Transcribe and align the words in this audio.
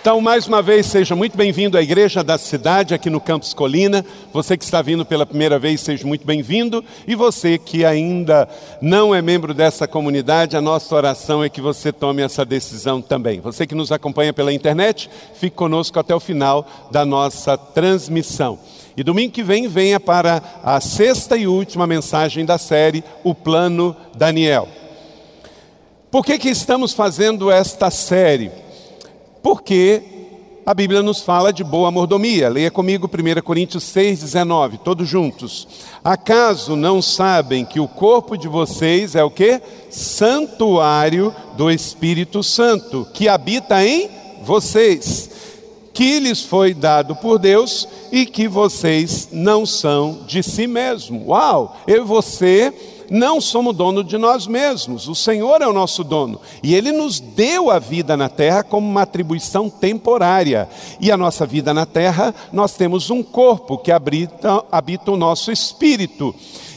Então, 0.00 0.18
mais 0.18 0.46
uma 0.46 0.62
vez, 0.62 0.86
seja 0.86 1.14
muito 1.14 1.36
bem-vindo 1.36 1.76
à 1.76 1.82
Igreja 1.82 2.24
da 2.24 2.38
Cidade, 2.38 2.94
aqui 2.94 3.10
no 3.10 3.20
Campus 3.20 3.52
Colina. 3.52 4.02
Você 4.32 4.56
que 4.56 4.64
está 4.64 4.80
vindo 4.80 5.04
pela 5.04 5.26
primeira 5.26 5.58
vez, 5.58 5.82
seja 5.82 6.06
muito 6.06 6.26
bem-vindo. 6.26 6.82
E 7.06 7.14
você 7.14 7.58
que 7.58 7.84
ainda 7.84 8.48
não 8.80 9.14
é 9.14 9.20
membro 9.20 9.52
dessa 9.52 9.86
comunidade, 9.86 10.56
a 10.56 10.60
nossa 10.62 10.94
oração 10.94 11.44
é 11.44 11.50
que 11.50 11.60
você 11.60 11.92
tome 11.92 12.22
essa 12.22 12.46
decisão 12.46 13.02
também. 13.02 13.40
Você 13.40 13.66
que 13.66 13.74
nos 13.74 13.92
acompanha 13.92 14.32
pela 14.32 14.54
internet, 14.54 15.10
fique 15.34 15.54
conosco 15.54 15.98
até 16.00 16.14
o 16.14 16.20
final 16.20 16.66
da 16.90 17.04
nossa 17.04 17.58
transmissão. 17.58 18.58
E 18.96 19.04
domingo 19.04 19.34
que 19.34 19.42
vem, 19.42 19.68
venha 19.68 20.00
para 20.00 20.42
a 20.64 20.80
sexta 20.80 21.36
e 21.36 21.46
última 21.46 21.86
mensagem 21.86 22.46
da 22.46 22.56
série, 22.56 23.04
O 23.22 23.34
Plano 23.34 23.94
Daniel. 24.16 24.66
Por 26.10 26.24
que, 26.24 26.38
que 26.38 26.48
estamos 26.48 26.94
fazendo 26.94 27.50
esta 27.50 27.90
série? 27.90 28.50
Porque 29.42 30.02
a 30.64 30.74
Bíblia 30.74 31.02
nos 31.02 31.22
fala 31.22 31.52
de 31.52 31.64
boa 31.64 31.90
mordomia. 31.90 32.48
Leia 32.48 32.70
comigo 32.70 33.08
1 33.08 33.42
Coríntios 33.42 33.84
6,19, 33.84 34.78
todos 34.78 35.08
juntos. 35.08 35.66
Acaso 36.04 36.76
não 36.76 37.02
sabem 37.02 37.64
que 37.64 37.80
o 37.80 37.88
corpo 37.88 38.36
de 38.36 38.46
vocês 38.46 39.14
é 39.14 39.24
o 39.24 39.30
que? 39.30 39.60
Santuário 39.88 41.34
do 41.56 41.70
Espírito 41.70 42.42
Santo, 42.42 43.06
que 43.12 43.28
habita 43.28 43.84
em 43.84 44.08
vocês, 44.42 45.30
que 45.92 46.20
lhes 46.20 46.44
foi 46.44 46.72
dado 46.72 47.16
por 47.16 47.38
Deus 47.38 47.88
e 48.12 48.24
que 48.24 48.46
vocês 48.46 49.28
não 49.32 49.66
são 49.66 50.20
de 50.26 50.42
si 50.42 50.66
mesmo. 50.66 51.28
Uau! 51.28 51.76
Eu 51.86 52.02
e 52.02 52.06
você 52.06 52.72
não 53.10 53.40
somos 53.40 53.74
dono 53.74 54.04
de 54.04 54.16
nós 54.16 54.46
mesmos, 54.46 55.08
o 55.08 55.14
Senhor 55.14 55.60
é 55.60 55.66
o 55.66 55.72
nosso 55.72 56.04
dono. 56.04 56.40
E 56.62 56.74
Ele 56.74 56.92
nos 56.92 57.18
deu 57.18 57.68
a 57.68 57.80
vida 57.80 58.16
na 58.16 58.28
terra 58.28 58.62
como 58.62 58.88
uma 58.88 59.02
atribuição 59.02 59.68
temporária. 59.68 60.68
E 61.00 61.10
a 61.10 61.16
nossa 61.16 61.44
vida 61.44 61.74
na 61.74 61.84
terra, 61.84 62.32
nós 62.52 62.74
temos 62.74 63.10
um 63.10 63.22
corpo 63.22 63.76
que 63.76 63.90
habita, 63.90 64.64
habita 64.70 65.10
o 65.10 65.16
nosso 65.16 65.50
espírito. 65.50 66.32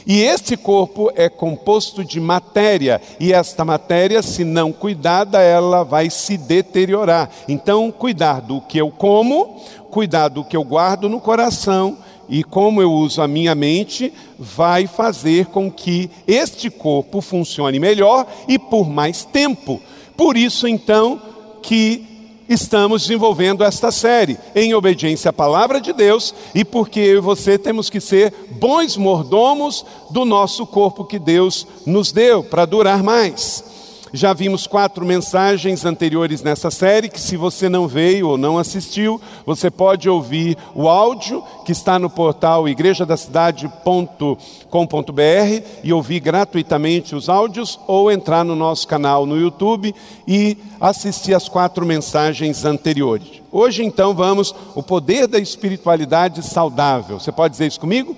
E 0.06 0.20
este 0.20 0.56
corpo 0.56 1.10
é 1.14 1.30
composto 1.30 2.04
de 2.04 2.20
matéria, 2.20 3.00
e 3.18 3.32
esta 3.32 3.64
matéria, 3.64 4.22
se 4.22 4.44
não 4.44 4.70
cuidada, 4.70 5.40
ela 5.40 5.82
vai 5.82 6.10
se 6.10 6.36
deteriorar. 6.36 7.30
Então, 7.48 7.90
cuidar 7.90 8.40
do 8.40 8.60
que 8.60 8.76
eu 8.76 8.90
como, 8.90 9.62
cuidar 9.90 10.28
do 10.28 10.44
que 10.44 10.56
eu 10.56 10.62
guardo 10.62 11.08
no 11.08 11.20
coração 11.20 11.96
e 12.28 12.42
como 12.42 12.80
eu 12.80 12.92
uso 12.92 13.20
a 13.20 13.28
minha 13.28 13.54
mente, 13.54 14.12
vai 14.38 14.86
fazer 14.86 15.46
com 15.46 15.70
que 15.70 16.10
este 16.26 16.70
corpo 16.70 17.20
funcione 17.20 17.78
melhor 17.78 18.26
e 18.48 18.58
por 18.58 18.88
mais 18.88 19.24
tempo. 19.24 19.80
Por 20.16 20.36
isso, 20.36 20.66
então, 20.68 21.20
que 21.62 22.14
estamos 22.48 23.02
desenvolvendo 23.02 23.64
esta 23.64 23.90
série, 23.90 24.38
em 24.54 24.74
obediência 24.74 25.30
à 25.30 25.32
palavra 25.32 25.80
de 25.80 25.92
Deus 25.92 26.34
e 26.54 26.64
porque 26.64 27.00
eu 27.00 27.18
e 27.18 27.20
você 27.20 27.58
temos 27.58 27.88
que 27.88 28.00
ser 28.00 28.32
bons 28.50 28.96
mordomos 28.96 29.84
do 30.10 30.24
nosso 30.24 30.66
corpo 30.66 31.04
que 31.04 31.18
Deus 31.18 31.66
nos 31.86 32.12
deu 32.12 32.44
para 32.44 32.66
durar 32.66 33.02
mais. 33.02 33.73
Já 34.16 34.32
vimos 34.32 34.68
quatro 34.68 35.04
mensagens 35.04 35.84
anteriores 35.84 36.40
nessa 36.40 36.70
série, 36.70 37.08
que 37.08 37.20
se 37.20 37.36
você 37.36 37.68
não 37.68 37.88
veio 37.88 38.28
ou 38.28 38.38
não 38.38 38.58
assistiu, 38.58 39.20
você 39.44 39.72
pode 39.72 40.08
ouvir 40.08 40.56
o 40.72 40.88
áudio 40.88 41.42
que 41.64 41.72
está 41.72 41.98
no 41.98 42.08
portal 42.08 42.68
igrejadacidade.com.br 42.68 45.66
e 45.82 45.92
ouvir 45.92 46.20
gratuitamente 46.20 47.16
os 47.16 47.28
áudios 47.28 47.80
ou 47.88 48.08
entrar 48.08 48.44
no 48.44 48.54
nosso 48.54 48.86
canal 48.86 49.26
no 49.26 49.36
YouTube 49.36 49.92
e 50.28 50.58
assistir 50.80 51.34
as 51.34 51.48
quatro 51.48 51.84
mensagens 51.84 52.64
anteriores. 52.64 53.42
Hoje 53.50 53.82
então 53.82 54.14
vamos 54.14 54.54
o 54.76 54.82
poder 54.84 55.26
da 55.26 55.40
espiritualidade 55.40 56.40
saudável. 56.44 57.18
Você 57.18 57.32
pode 57.32 57.50
dizer 57.50 57.66
isso 57.66 57.80
comigo? 57.80 58.16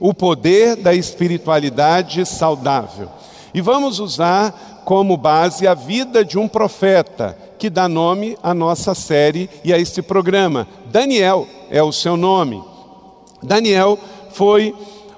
O 0.00 0.12
poder 0.12 0.74
da 0.74 0.92
espiritualidade 0.92 2.26
saudável. 2.26 3.08
E 3.54 3.60
vamos 3.60 4.00
usar 4.00 4.75
como 4.86 5.16
base 5.16 5.66
a 5.66 5.74
vida 5.74 6.24
de 6.24 6.38
um 6.38 6.46
profeta, 6.46 7.36
que 7.58 7.68
dá 7.68 7.88
nome 7.88 8.38
à 8.40 8.54
nossa 8.54 8.94
série 8.94 9.50
e 9.64 9.72
a 9.72 9.78
este 9.78 10.00
programa. 10.00 10.68
Daniel 10.92 11.44
é 11.68 11.82
o 11.82 11.90
seu 11.90 12.16
nome. 12.16 12.62
Daniel 13.42 13.98
foi 14.30 14.72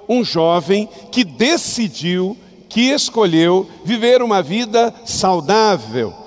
um 0.09 0.23
jovem 0.23 0.89
que 1.11 1.23
decidiu, 1.23 2.35
que 2.67 2.89
escolheu 2.89 3.69
viver 3.85 4.23
uma 4.23 4.41
vida 4.41 4.91
saudável 5.05 6.18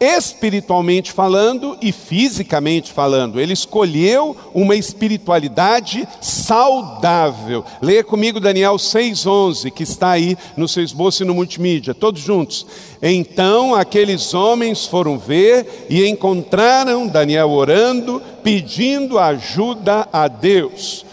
espiritualmente 0.00 1.12
falando 1.12 1.76
e 1.82 1.92
fisicamente 1.92 2.90
falando. 2.90 3.38
Ele 3.38 3.52
escolheu 3.52 4.34
uma 4.54 4.74
espiritualidade 4.74 6.08
saudável. 6.22 7.62
Leia 7.82 8.02
comigo 8.02 8.40
Daniel 8.40 8.76
6:11, 8.78 9.70
que 9.70 9.82
está 9.82 10.12
aí 10.12 10.38
no 10.56 10.66
seu 10.66 10.82
esboço 10.82 11.22
e 11.22 11.26
no 11.26 11.34
multimídia, 11.34 11.92
todos 11.92 12.22
juntos. 12.22 12.66
Então 13.02 13.74
aqueles 13.74 14.32
homens 14.32 14.86
foram 14.86 15.18
ver 15.18 15.86
e 15.90 16.06
encontraram 16.06 17.06
Daniel 17.06 17.50
orando, 17.50 18.22
pedindo 18.42 19.18
ajuda 19.18 20.08
a 20.10 20.26
Deus. 20.26 21.04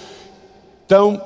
Então, 0.85 1.21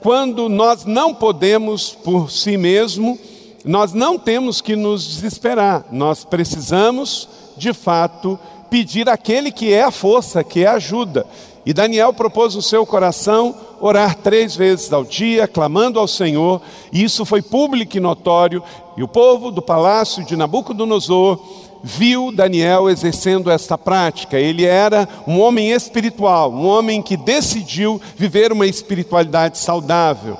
quando 0.00 0.48
nós 0.48 0.84
não 0.84 1.12
podemos 1.12 1.90
por 1.90 2.30
si 2.30 2.56
mesmo, 2.56 3.18
nós 3.64 3.92
não 3.92 4.18
temos 4.18 4.60
que 4.60 4.76
nos 4.76 5.06
desesperar, 5.06 5.84
nós 5.90 6.24
precisamos, 6.24 7.28
de 7.56 7.72
fato, 7.72 8.38
pedir 8.68 9.08
aquele 9.08 9.50
que 9.50 9.72
é 9.72 9.82
a 9.82 9.90
força, 9.90 10.44
que 10.44 10.64
é 10.64 10.66
a 10.66 10.74
ajuda. 10.74 11.26
E 11.64 11.72
Daniel 11.72 12.12
propôs 12.12 12.54
no 12.54 12.60
seu 12.60 12.84
coração 12.84 13.54
orar 13.80 14.16
três 14.16 14.54
vezes 14.54 14.92
ao 14.92 15.02
dia, 15.02 15.48
clamando 15.48 15.98
ao 15.98 16.06
Senhor, 16.06 16.60
e 16.92 17.02
isso 17.02 17.24
foi 17.24 17.40
público 17.40 17.96
e 17.96 18.00
notório, 18.00 18.62
e 18.96 19.02
o 19.02 19.08
povo 19.08 19.50
do 19.50 19.62
palácio 19.62 20.24
de 20.24 20.36
Nabucodonosor 20.36 21.40
viu 21.82 22.32
Daniel 22.32 22.88
exercendo 22.88 23.50
esta 23.50 23.76
prática. 23.76 24.38
Ele 24.38 24.64
era 24.64 25.08
um 25.26 25.40
homem 25.40 25.70
espiritual, 25.70 26.50
um 26.52 26.66
homem 26.66 27.02
que 27.02 27.16
decidiu 27.16 28.00
viver 28.16 28.52
uma 28.52 28.66
espiritualidade 28.66 29.58
saudável. 29.58 30.36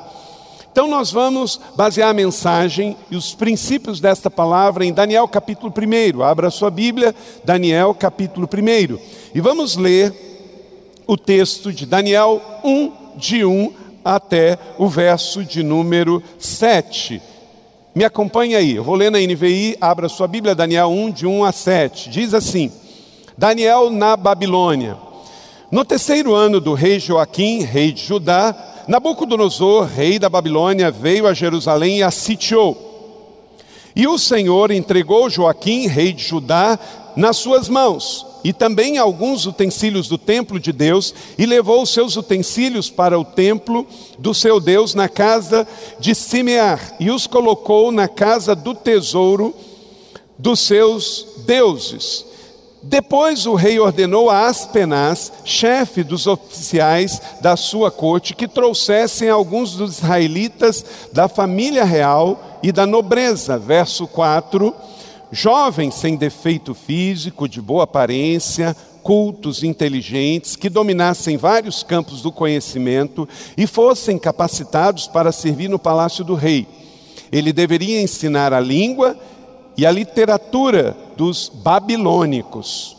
Então 0.74 0.88
nós 0.88 1.12
vamos 1.12 1.60
basear 1.76 2.10
a 2.10 2.12
mensagem 2.12 2.96
e 3.08 3.14
os 3.14 3.32
princípios 3.32 4.00
desta 4.00 4.28
palavra 4.28 4.84
em 4.84 4.92
Daniel 4.92 5.28
capítulo 5.28 5.72
1. 5.72 6.20
Abra 6.20 6.50
sua 6.50 6.68
Bíblia, 6.68 7.14
Daniel 7.44 7.94
capítulo 7.94 8.48
1. 8.52 8.98
E 9.32 9.40
vamos 9.40 9.76
ler 9.76 10.12
o 11.06 11.16
texto 11.16 11.72
de 11.72 11.86
Daniel 11.86 12.42
1, 12.64 12.92
de 13.14 13.44
1 13.44 13.72
até 14.04 14.58
o 14.76 14.88
verso 14.88 15.44
de 15.44 15.62
número 15.62 16.20
7. 16.40 17.22
Me 17.94 18.04
acompanhe 18.04 18.56
aí, 18.56 18.74
eu 18.74 18.82
vou 18.82 18.96
ler 18.96 19.12
na 19.12 19.20
NVI, 19.20 19.76
abra 19.80 20.08
sua 20.08 20.26
Bíblia, 20.26 20.56
Daniel 20.56 20.88
1, 20.88 21.12
de 21.12 21.24
1 21.24 21.44
a 21.44 21.52
7. 21.52 22.10
Diz 22.10 22.34
assim: 22.34 22.72
Daniel 23.38 23.90
na 23.90 24.16
Babilônia. 24.16 24.96
No 25.70 25.84
terceiro 25.84 26.34
ano 26.34 26.60
do 26.60 26.74
rei 26.74 26.98
Joaquim, 26.98 27.62
rei 27.62 27.92
de 27.92 28.04
Judá, 28.04 28.73
Nabucodonosor, 28.86 29.86
rei 29.86 30.18
da 30.18 30.28
Babilônia, 30.28 30.90
veio 30.90 31.26
a 31.26 31.32
Jerusalém 31.32 31.98
e 31.98 32.02
a 32.02 32.10
sitiou. 32.10 32.92
E 33.96 34.06
o 34.06 34.18
Senhor 34.18 34.70
entregou 34.70 35.30
Joaquim, 35.30 35.86
rei 35.86 36.12
de 36.12 36.22
Judá, 36.22 36.78
nas 37.16 37.36
suas 37.36 37.68
mãos, 37.68 38.26
e 38.42 38.52
também 38.52 38.98
alguns 38.98 39.46
utensílios 39.46 40.08
do 40.08 40.18
templo 40.18 40.58
de 40.58 40.72
Deus, 40.72 41.14
e 41.38 41.46
levou 41.46 41.82
os 41.82 41.90
seus 41.90 42.16
utensílios 42.16 42.90
para 42.90 43.18
o 43.18 43.24
templo 43.24 43.86
do 44.18 44.34
seu 44.34 44.60
Deus 44.60 44.94
na 44.94 45.08
casa 45.08 45.66
de 45.98 46.14
Simear, 46.14 46.96
e 46.98 47.10
os 47.10 47.26
colocou 47.26 47.92
na 47.92 48.08
casa 48.08 48.54
do 48.54 48.74
tesouro 48.74 49.54
dos 50.36 50.60
seus 50.60 51.26
deuses. 51.46 52.33
Depois 52.86 53.46
o 53.46 53.54
rei 53.54 53.80
ordenou 53.80 54.28
a 54.28 54.46
Aspenaz, 54.46 55.32
chefe 55.42 56.04
dos 56.04 56.26
oficiais 56.26 57.20
da 57.40 57.56
sua 57.56 57.90
corte, 57.90 58.34
que 58.34 58.46
trouxessem 58.46 59.30
alguns 59.30 59.74
dos 59.74 59.98
israelitas 59.98 60.84
da 61.10 61.26
família 61.26 61.82
real 61.82 62.58
e 62.62 62.70
da 62.70 62.84
nobreza. 62.84 63.58
Verso 63.58 64.06
4: 64.06 64.74
jovens 65.32 65.94
sem 65.94 66.14
defeito 66.14 66.74
físico, 66.74 67.48
de 67.48 67.58
boa 67.58 67.84
aparência, 67.84 68.76
cultos, 69.02 69.62
inteligentes, 69.62 70.54
que 70.54 70.68
dominassem 70.68 71.38
vários 71.38 71.82
campos 71.82 72.20
do 72.20 72.30
conhecimento 72.30 73.26
e 73.56 73.66
fossem 73.66 74.18
capacitados 74.18 75.06
para 75.06 75.32
servir 75.32 75.68
no 75.68 75.78
palácio 75.78 76.22
do 76.22 76.34
rei. 76.34 76.66
Ele 77.32 77.50
deveria 77.50 78.02
ensinar 78.02 78.52
a 78.52 78.60
língua 78.60 79.16
e 79.76 79.84
a 79.84 79.90
literatura 79.90 80.96
dos 81.16 81.50
babilônicos. 81.52 82.96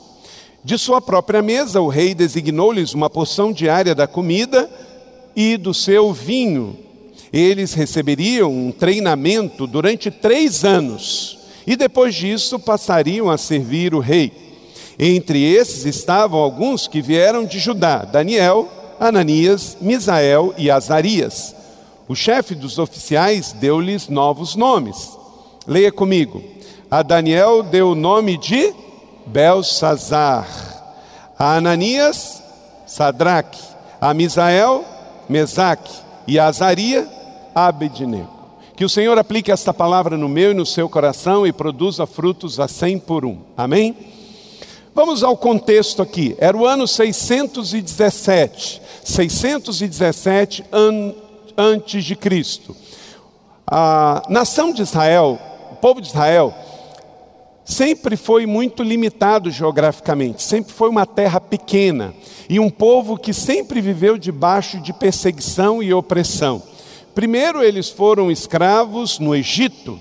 De 0.63 0.77
sua 0.77 0.99
própria 0.99 1.41
mesa, 1.41 1.79
o 1.79 1.87
rei 1.87 2.15
designou-lhes 2.15 2.93
uma 2.93 3.09
porção 3.09 3.51
diária 3.53 3.93
da 3.93 4.07
comida 4.07 4.69
e 5.35 5.57
do 5.57 5.73
seu 5.73 6.11
vinho. 6.11 6.75
Eles 7.31 7.73
receberiam 7.73 8.51
um 8.51 8.71
treinamento 8.71 9.67
durante 9.67 10.09
três 10.09 10.63
anos 10.65 11.37
e 11.67 11.75
depois 11.75 12.15
disso 12.15 12.57
passariam 12.57 13.29
a 13.29 13.37
servir 13.37 13.93
o 13.93 13.99
rei. 13.99 14.31
Entre 14.97 15.43
esses 15.43 15.85
estavam 15.85 16.39
alguns 16.39 16.87
que 16.87 17.01
vieram 17.01 17.45
de 17.45 17.59
Judá: 17.59 18.05
Daniel, 18.05 18.67
Ananias, 18.99 19.77
Misael 19.81 20.53
e 20.57 20.71
Azarias. 20.71 21.53
O 22.07 22.15
chefe 22.15 22.55
dos 22.55 22.79
oficiais 22.79 23.51
deu-lhes 23.51 24.07
novos 24.07 24.55
nomes. 24.55 25.11
Leia 25.67 25.91
comigo. 25.91 26.54
A 26.89 27.01
Daniel 27.01 27.63
deu 27.63 27.91
o 27.91 27.95
nome 27.95 28.37
de 28.37 28.73
Belsazar. 29.25 30.47
A 31.37 31.55
Ananias, 31.55 32.43
Sadraque. 32.85 33.59
A 33.99 34.13
Misael, 34.13 34.85
Mesaque. 35.27 35.91
E 36.27 36.37
a 36.37 36.47
Azaria, 36.47 37.07
Abednego. 37.53 38.29
Que 38.75 38.85
o 38.85 38.89
Senhor 38.89 39.17
aplique 39.17 39.51
esta 39.51 39.73
palavra 39.73 40.17
no 40.17 40.27
meu 40.27 40.51
e 40.51 40.53
no 40.53 40.65
seu 40.65 40.89
coração 40.89 41.47
e 41.47 41.53
produza 41.53 42.05
frutos 42.05 42.59
a 42.59 42.67
cem 42.67 42.99
por 42.99 43.25
um. 43.25 43.37
Amém? 43.55 43.95
Vamos 44.93 45.23
ao 45.23 45.35
contexto 45.35 46.01
aqui. 46.01 46.35
Era 46.37 46.55
o 46.55 46.65
ano 46.65 46.87
617. 46.87 48.81
617 49.03 50.65
an 50.71 51.13
antes 51.57 52.03
de 52.03 52.15
Cristo. 52.15 52.75
A 53.65 54.23
nação 54.29 54.71
de 54.71 54.81
Israel, 54.81 55.39
o 55.71 55.75
povo 55.75 55.99
de 55.99 56.07
Israel, 56.07 56.53
sempre 57.65 58.15
foi 58.15 58.45
muito 58.45 58.83
limitado 58.83 59.49
geograficamente, 59.49 60.43
sempre 60.43 60.71
foi 60.71 60.87
uma 60.87 61.05
terra 61.05 61.41
pequena 61.41 62.13
e 62.47 62.59
um 62.59 62.69
povo 62.69 63.17
que 63.17 63.33
sempre 63.33 63.81
viveu 63.81 64.17
debaixo 64.17 64.79
de 64.79 64.93
perseguição 64.93 65.81
e 65.81 65.91
opressão. 65.91 66.61
Primeiro, 67.15 67.63
eles 67.63 67.89
foram 67.89 68.29
escravos 68.29 69.17
no 69.17 69.35
Egito 69.35 69.99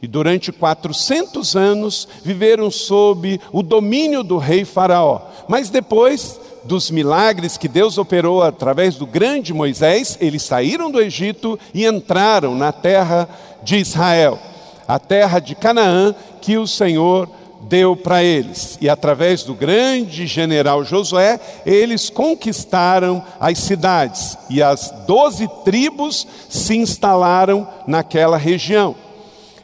e 0.00 0.06
durante 0.06 0.52
400 0.52 1.56
anos 1.56 2.08
viveram 2.24 2.70
sob 2.70 3.40
o 3.52 3.62
domínio 3.62 4.22
do 4.22 4.36
rei 4.36 4.64
Faraó. 4.64 5.22
Mas 5.48 5.70
depois 5.70 6.40
dos 6.64 6.90
milagres 6.90 7.56
que 7.56 7.68
Deus 7.68 7.98
operou 7.98 8.42
através 8.42 8.96
do 8.96 9.06
grande 9.06 9.52
Moisés, 9.52 10.16
eles 10.20 10.42
saíram 10.42 10.90
do 10.90 11.00
Egito 11.00 11.58
e 11.74 11.86
entraram 11.86 12.54
na 12.54 12.70
terra 12.72 13.28
de 13.62 13.76
Israel, 13.76 14.38
a 14.86 14.98
terra 14.98 15.38
de 15.38 15.54
Canaã 15.54 16.14
que 16.40 16.58
o 16.58 16.66
Senhor 16.66 17.28
deu 17.62 17.96
para 17.96 18.22
eles. 18.22 18.76
E 18.80 18.88
através 18.88 19.44
do 19.44 19.54
grande 19.54 20.26
general 20.26 20.84
Josué, 20.84 21.40
eles 21.64 22.10
conquistaram 22.10 23.22
as 23.38 23.58
cidades 23.58 24.36
e 24.50 24.62
as 24.62 24.90
doze 25.06 25.48
tribos 25.64 26.26
se 26.48 26.76
instalaram 26.76 27.66
naquela 27.86 28.36
região. 28.36 28.94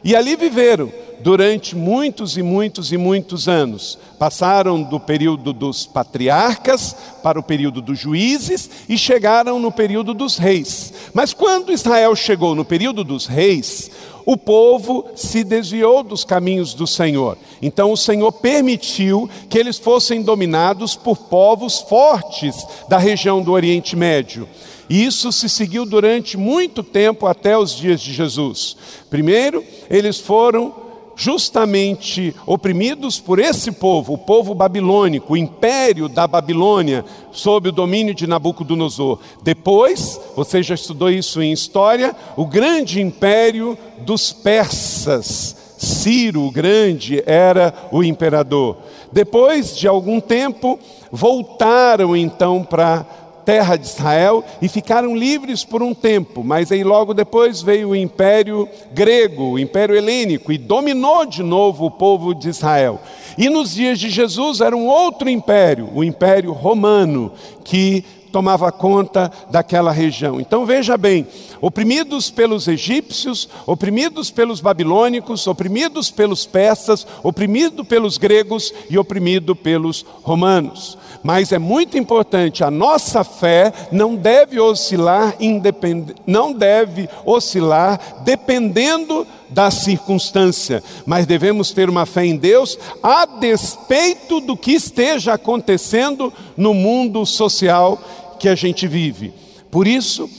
E 0.03 0.15
ali 0.15 0.35
viveram 0.35 0.91
durante 1.21 1.75
muitos 1.75 2.37
e 2.37 2.43
muitos 2.43 2.91
e 2.91 2.97
muitos 2.97 3.47
anos. 3.47 3.97
Passaram 4.17 4.81
do 4.81 4.99
período 4.99 5.53
dos 5.53 5.85
patriarcas 5.85 6.95
para 7.21 7.39
o 7.39 7.43
período 7.43 7.81
dos 7.81 7.99
juízes 7.99 8.69
e 8.87 8.97
chegaram 8.97 9.59
no 9.59 9.71
período 9.71 10.13
dos 10.13 10.37
reis. 10.37 10.93
Mas 11.13 11.33
quando 11.33 11.71
Israel 11.71 12.15
chegou 12.15 12.55
no 12.55 12.65
período 12.65 13.03
dos 13.03 13.25
reis, 13.25 13.91
o 14.31 14.37
povo 14.37 15.07
se 15.15 15.43
desviou 15.43 16.03
dos 16.03 16.23
caminhos 16.23 16.75
do 16.75 16.85
Senhor. 16.85 17.35
Então 17.59 17.91
o 17.91 17.97
Senhor 17.97 18.31
permitiu 18.31 19.27
que 19.49 19.57
eles 19.57 19.79
fossem 19.79 20.21
dominados 20.21 20.95
por 20.95 21.17
povos 21.17 21.79
fortes 21.79 22.55
da 22.87 22.99
região 22.99 23.41
do 23.41 23.51
Oriente 23.51 23.95
Médio. 23.95 24.47
E 24.87 25.03
isso 25.03 25.31
se 25.31 25.49
seguiu 25.49 25.83
durante 25.83 26.37
muito 26.37 26.83
tempo 26.83 27.25
até 27.25 27.57
os 27.57 27.75
dias 27.75 28.01
de 28.01 28.13
Jesus. 28.13 28.77
Primeiro, 29.09 29.63
eles 29.89 30.19
foram 30.19 30.75
justamente 31.19 32.33
oprimidos 32.45 33.19
por 33.19 33.39
esse 33.39 33.73
povo, 33.73 34.13
o 34.13 34.17
povo 34.17 34.55
babilônico, 34.55 35.33
o 35.33 35.37
império 35.37 36.07
da 36.07 36.25
Babilônia, 36.25 37.03
sob 37.29 37.67
o 37.67 37.73
domínio 37.73 38.15
de 38.15 38.25
Nabucodonosor. 38.25 39.19
Depois, 39.43 40.17
você 40.33 40.63
já 40.63 40.75
estudou 40.75 41.09
isso 41.09 41.41
em 41.41 41.51
história, 41.51 42.15
o 42.37 42.45
grande 42.45 43.01
império 43.01 43.77
dos 43.99 44.31
persas. 44.31 45.57
Ciro 45.77 46.43
o 46.43 46.51
Grande 46.51 47.23
era 47.25 47.73
o 47.91 48.03
imperador. 48.03 48.77
Depois 49.11 49.77
de 49.77 49.87
algum 49.87 50.19
tempo, 50.19 50.77
voltaram 51.11 52.15
então 52.15 52.63
para 52.63 53.05
terra 53.49 53.77
de 53.77 53.87
Israel 53.87 54.43
e 54.61 54.67
ficaram 54.67 55.15
livres 55.15 55.63
por 55.63 55.81
um 55.81 55.91
tempo, 55.91 56.43
mas 56.43 56.71
aí 56.71 56.83
logo 56.83 57.15
depois 57.15 57.63
veio 57.63 57.89
o 57.89 57.95
império 57.95 58.69
grego, 58.93 59.53
o 59.53 59.57
império 59.57 59.95
helênico, 59.95 60.51
e 60.51 60.57
dominou 60.59 61.25
de 61.25 61.41
novo 61.41 61.87
o 61.87 61.89
povo 61.89 62.35
de 62.35 62.47
Israel. 62.47 63.01
E 63.39 63.49
nos 63.49 63.73
dias 63.73 63.99
de 63.99 64.07
Jesus 64.07 64.61
era 64.61 64.77
um 64.77 64.85
outro 64.85 65.27
império, 65.27 65.89
o 65.95 66.03
império 66.03 66.51
romano, 66.51 67.31
que 67.63 68.05
tomava 68.31 68.71
conta 68.71 69.31
daquela 69.49 69.91
região. 69.91 70.39
Então 70.39 70.65
veja 70.65 70.97
bem: 70.97 71.27
oprimidos 71.61 72.29
pelos 72.29 72.67
egípcios, 72.67 73.49
oprimidos 73.65 74.31
pelos 74.31 74.61
babilônicos, 74.61 75.47
oprimidos 75.47 76.09
pelos 76.09 76.45
persas, 76.45 77.05
oprimido 77.23 77.83
pelos 77.83 78.17
gregos 78.17 78.73
e 78.89 78.97
oprimido 78.97 79.55
pelos 79.55 80.05
romanos. 80.23 80.97
Mas 81.23 81.51
é 81.51 81.59
muito 81.59 81.97
importante, 81.97 82.63
a 82.63 82.71
nossa 82.71 83.23
fé 83.23 83.73
não 83.91 84.15
deve 84.15 84.59
oscilar 84.59 85.35
independ... 85.39 86.15
não 86.25 86.53
deve 86.53 87.09
oscilar 87.25 87.99
dependendo 88.23 89.27
da 89.49 89.71
circunstância, 89.71 90.83
mas 91.05 91.25
devemos 91.25 91.71
ter 91.71 91.89
uma 91.89 92.05
fé 92.05 92.25
em 92.25 92.37
Deus 92.37 92.77
a 93.01 93.25
despeito 93.25 94.39
do 94.39 94.55
que 94.55 94.71
esteja 94.71 95.33
acontecendo 95.33 96.31
no 96.55 96.73
mundo 96.73 97.25
social 97.25 97.99
que 98.39 98.47
a 98.47 98.55
gente 98.55 98.87
vive. 98.87 99.33
Por 99.71 99.87
isso, 99.87 100.29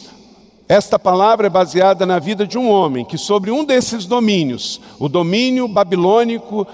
esta 0.68 0.98
palavra 0.98 1.48
é 1.48 1.50
baseada 1.50 2.06
na 2.06 2.18
vida 2.18 2.46
de 2.46 2.56
um 2.56 2.70
homem 2.70 3.04
que, 3.04 3.18
sobre 3.18 3.50
um 3.50 3.64
desses 3.64 4.06
domínios, 4.06 4.80
o 5.00 5.08
domínio 5.08 5.66
babilônico, 5.66 6.66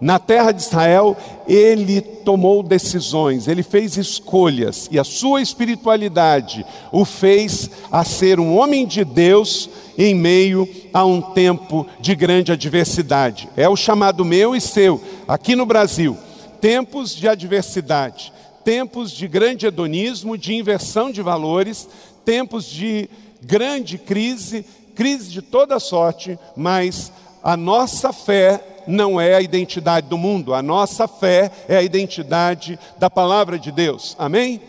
na 0.00 0.18
terra 0.18 0.52
de 0.52 0.60
Israel, 0.60 1.16
ele 1.46 2.00
tomou 2.00 2.62
decisões, 2.62 3.48
ele 3.48 3.62
fez 3.62 3.96
escolhas, 3.96 4.88
e 4.90 4.98
a 4.98 5.04
sua 5.04 5.40
espiritualidade 5.40 6.64
o 6.92 7.04
fez 7.04 7.70
a 7.90 8.04
ser 8.04 8.40
um 8.40 8.56
homem 8.56 8.86
de 8.86 9.04
Deus 9.04 9.70
em 9.96 10.14
meio 10.14 10.68
a 10.92 11.04
um 11.04 11.20
tempo 11.20 11.86
de 12.00 12.14
grande 12.14 12.52
adversidade. 12.52 13.48
É 13.56 13.68
o 13.68 13.76
chamado 13.76 14.24
meu 14.24 14.54
e 14.54 14.60
seu, 14.60 15.00
aqui 15.28 15.54
no 15.54 15.64
Brasil, 15.64 16.16
tempos 16.60 17.14
de 17.14 17.28
adversidade 17.28 18.32
tempos 18.64 19.12
de 19.12 19.28
grande 19.28 19.66
hedonismo, 19.66 20.38
de 20.38 20.54
inversão 20.54 21.10
de 21.10 21.20
valores, 21.20 21.86
tempos 22.24 22.64
de 22.64 23.08
grande 23.42 23.98
crise, 23.98 24.64
crise 24.94 25.30
de 25.30 25.42
toda 25.42 25.78
sorte, 25.78 26.38
mas 26.56 27.12
a 27.42 27.56
nossa 27.56 28.12
fé 28.12 28.73
não 28.86 29.20
é 29.20 29.34
a 29.34 29.40
identidade 29.40 30.08
do 30.08 30.18
mundo, 30.18 30.54
a 30.54 30.62
nossa 30.62 31.06
fé 31.08 31.50
é 31.68 31.76
a 31.76 31.82
identidade 31.82 32.78
da 32.98 33.08
palavra 33.08 33.58
de 33.58 33.72
Deus. 33.72 34.14
Amém? 34.18 34.60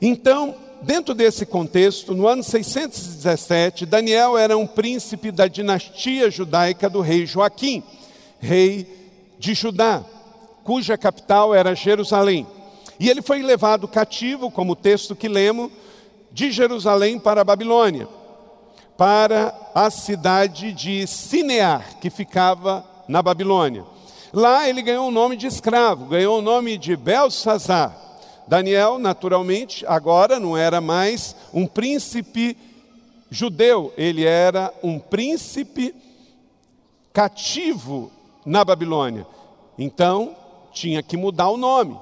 Então, 0.00 0.54
dentro 0.82 1.14
desse 1.14 1.44
contexto, 1.44 2.14
no 2.14 2.26
ano 2.26 2.42
617, 2.42 3.86
Daniel 3.86 4.38
era 4.38 4.56
um 4.56 4.66
príncipe 4.66 5.30
da 5.30 5.48
dinastia 5.48 6.30
judaica 6.30 6.88
do 6.88 7.00
rei 7.00 7.26
Joaquim, 7.26 7.82
rei 8.38 8.86
de 9.38 9.54
Judá, 9.54 10.04
cuja 10.64 10.98
capital 10.98 11.54
era 11.54 11.74
Jerusalém. 11.74 12.46
E 13.00 13.08
ele 13.08 13.22
foi 13.22 13.42
levado 13.42 13.86
cativo, 13.86 14.50
como 14.50 14.72
o 14.72 14.76
texto 14.76 15.14
que 15.14 15.28
lemos, 15.28 15.70
de 16.32 16.50
Jerusalém 16.50 17.18
para 17.18 17.40
a 17.40 17.44
Babilônia, 17.44 18.08
para 18.96 19.54
a 19.74 19.90
cidade 19.90 20.72
de 20.72 21.06
Sinear, 21.06 21.98
que 22.00 22.10
ficava 22.10 22.84
na 23.08 23.22
Babilônia. 23.22 23.84
Lá 24.32 24.68
ele 24.68 24.82
ganhou 24.82 25.08
o 25.08 25.12
nome 25.12 25.36
de 25.36 25.46
escravo, 25.46 26.04
ganhou 26.04 26.38
o 26.38 26.42
nome 26.42 26.76
de 26.76 26.94
Belsazar. 26.94 27.96
Daniel, 28.46 28.98
naturalmente, 28.98 29.84
agora 29.86 30.38
não 30.38 30.56
era 30.56 30.80
mais 30.80 31.34
um 31.52 31.66
príncipe 31.66 32.56
judeu, 33.30 33.92
ele 33.96 34.24
era 34.24 34.72
um 34.82 34.98
príncipe 34.98 35.94
cativo 37.12 38.10
na 38.44 38.64
Babilônia. 38.64 39.26
Então, 39.78 40.36
tinha 40.72 41.02
que 41.02 41.16
mudar 41.16 41.48
o 41.48 41.56
nome. 41.56 41.98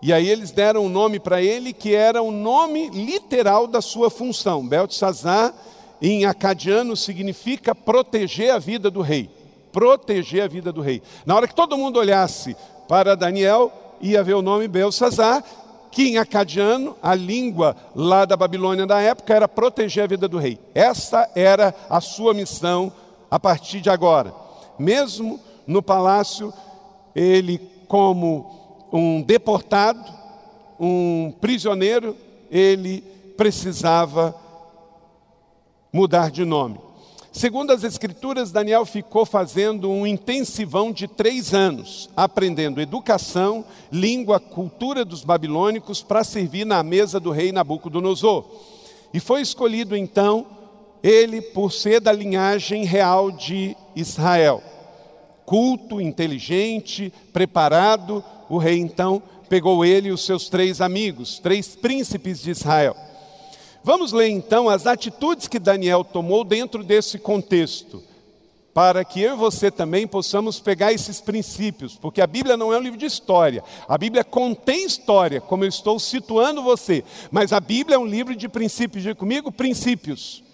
E 0.00 0.12
aí 0.12 0.28
eles 0.28 0.50
deram 0.50 0.84
um 0.84 0.88
nome 0.88 1.18
para 1.18 1.42
ele 1.42 1.72
que 1.72 1.94
era 1.94 2.22
o 2.22 2.30
nome 2.30 2.88
literal 2.90 3.66
da 3.66 3.80
sua 3.80 4.10
função. 4.10 4.66
Beltesazar, 4.66 5.52
em 6.00 6.24
acadiano, 6.24 6.96
significa 6.96 7.74
proteger 7.74 8.52
a 8.52 8.58
vida 8.58 8.90
do 8.90 9.00
rei. 9.00 9.28
Proteger 9.72 10.42
a 10.42 10.48
vida 10.48 10.72
do 10.72 10.80
rei. 10.80 11.02
Na 11.26 11.36
hora 11.36 11.48
que 11.48 11.54
todo 11.54 11.76
mundo 11.76 11.98
olhasse 11.98 12.56
para 12.88 13.16
Daniel, 13.16 13.72
ia 14.00 14.22
ver 14.22 14.34
o 14.34 14.42
nome 14.42 14.68
Belsazar, 14.68 15.44
que 15.90 16.08
em 16.08 16.18
acadiano, 16.18 16.96
a 17.02 17.14
língua 17.14 17.76
lá 17.94 18.24
da 18.24 18.36
Babilônia 18.36 18.86
da 18.86 19.00
época, 19.00 19.34
era 19.34 19.48
proteger 19.48 20.04
a 20.04 20.06
vida 20.06 20.28
do 20.28 20.38
rei. 20.38 20.58
Essa 20.74 21.30
era 21.34 21.74
a 21.88 22.00
sua 22.00 22.34
missão 22.34 22.92
a 23.30 23.38
partir 23.38 23.80
de 23.80 23.90
agora. 23.90 24.32
Mesmo 24.78 25.40
no 25.66 25.82
palácio, 25.82 26.52
ele, 27.14 27.58
como 27.86 28.88
um 28.92 29.22
deportado, 29.22 30.12
um 30.78 31.32
prisioneiro, 31.40 32.16
ele 32.50 33.02
precisava 33.36 34.34
mudar 35.92 36.30
de 36.30 36.44
nome. 36.44 36.87
Segundo 37.38 37.70
as 37.70 37.84
Escrituras, 37.84 38.50
Daniel 38.50 38.84
ficou 38.84 39.24
fazendo 39.24 39.88
um 39.88 40.04
intensivão 40.04 40.90
de 40.90 41.06
três 41.06 41.54
anos, 41.54 42.10
aprendendo 42.16 42.80
educação, 42.80 43.64
língua, 43.92 44.40
cultura 44.40 45.04
dos 45.04 45.22
babilônicos 45.22 46.02
para 46.02 46.24
servir 46.24 46.66
na 46.66 46.82
mesa 46.82 47.20
do 47.20 47.30
rei 47.30 47.52
Nabucodonosor. 47.52 48.44
E 49.14 49.20
foi 49.20 49.40
escolhido 49.40 49.96
então 49.96 50.48
ele 51.00 51.40
por 51.40 51.72
ser 51.72 52.00
da 52.00 52.10
linhagem 52.10 52.84
real 52.84 53.30
de 53.30 53.76
Israel. 53.94 54.60
Culto, 55.46 56.00
inteligente, 56.00 57.12
preparado, 57.32 58.24
o 58.50 58.58
rei 58.58 58.78
então 58.80 59.22
pegou 59.48 59.84
ele 59.84 60.08
e 60.08 60.12
os 60.12 60.26
seus 60.26 60.48
três 60.48 60.80
amigos, 60.80 61.38
três 61.38 61.76
príncipes 61.76 62.42
de 62.42 62.50
Israel 62.50 62.96
Vamos 63.88 64.12
ler 64.12 64.28
então 64.28 64.68
as 64.68 64.86
atitudes 64.86 65.48
que 65.48 65.58
Daniel 65.58 66.04
tomou 66.04 66.44
dentro 66.44 66.84
desse 66.84 67.18
contexto, 67.18 68.02
para 68.74 69.02
que 69.02 69.18
eu 69.18 69.32
e 69.32 69.38
você 69.38 69.70
também 69.70 70.06
possamos 70.06 70.60
pegar 70.60 70.92
esses 70.92 71.22
princípios, 71.22 71.96
porque 71.96 72.20
a 72.20 72.26
Bíblia 72.26 72.54
não 72.54 72.70
é 72.70 72.76
um 72.76 72.82
livro 72.82 72.98
de 72.98 73.06
história, 73.06 73.64
a 73.88 73.96
Bíblia 73.96 74.22
contém 74.22 74.84
história, 74.84 75.40
como 75.40 75.64
eu 75.64 75.68
estou 75.70 75.98
situando 75.98 76.62
você, 76.62 77.02
mas 77.30 77.50
a 77.50 77.60
Bíblia 77.60 77.96
é 77.96 77.98
um 77.98 78.04
livro 78.04 78.36
de 78.36 78.46
princípios, 78.46 79.04
diga 79.04 79.14
comigo, 79.14 79.50
princípios. 79.50 80.44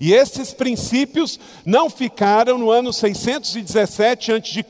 E 0.00 0.14
esses 0.14 0.54
princípios 0.54 1.38
não 1.62 1.90
ficaram 1.90 2.56
no 2.56 2.70
ano 2.70 2.90
617 2.90 4.32
a.C. 4.32 4.64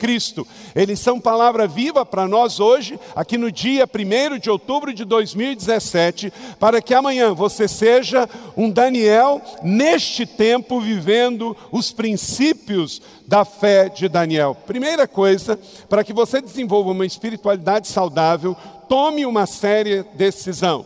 Eles 0.75 0.99
são 0.99 1.21
palavra 1.21 1.69
viva 1.69 2.05
para 2.05 2.27
nós 2.27 2.59
hoje, 2.59 2.99
aqui 3.15 3.39
no 3.39 3.53
dia 3.53 3.87
1 3.87 4.41
de 4.41 4.51
outubro 4.51 4.93
de 4.93 5.05
2017, 5.05 6.33
para 6.59 6.83
que 6.83 6.93
amanhã 6.93 7.33
você 7.33 7.69
seja 7.69 8.29
um 8.57 8.69
Daniel 8.69 9.41
neste 9.63 10.27
tempo 10.27 10.81
vivendo 10.81 11.57
os 11.71 11.93
princípios 11.93 13.01
da 13.25 13.45
fé 13.45 13.89
de 13.89 14.09
Daniel. 14.09 14.57
Primeira 14.67 15.07
coisa, 15.07 15.57
para 15.89 16.03
que 16.03 16.13
você 16.13 16.41
desenvolva 16.41 16.91
uma 16.91 17.07
espiritualidade 17.07 17.87
saudável, 17.87 18.57
tome 18.89 19.25
uma 19.25 19.47
séria 19.47 20.05
decisão. 20.15 20.85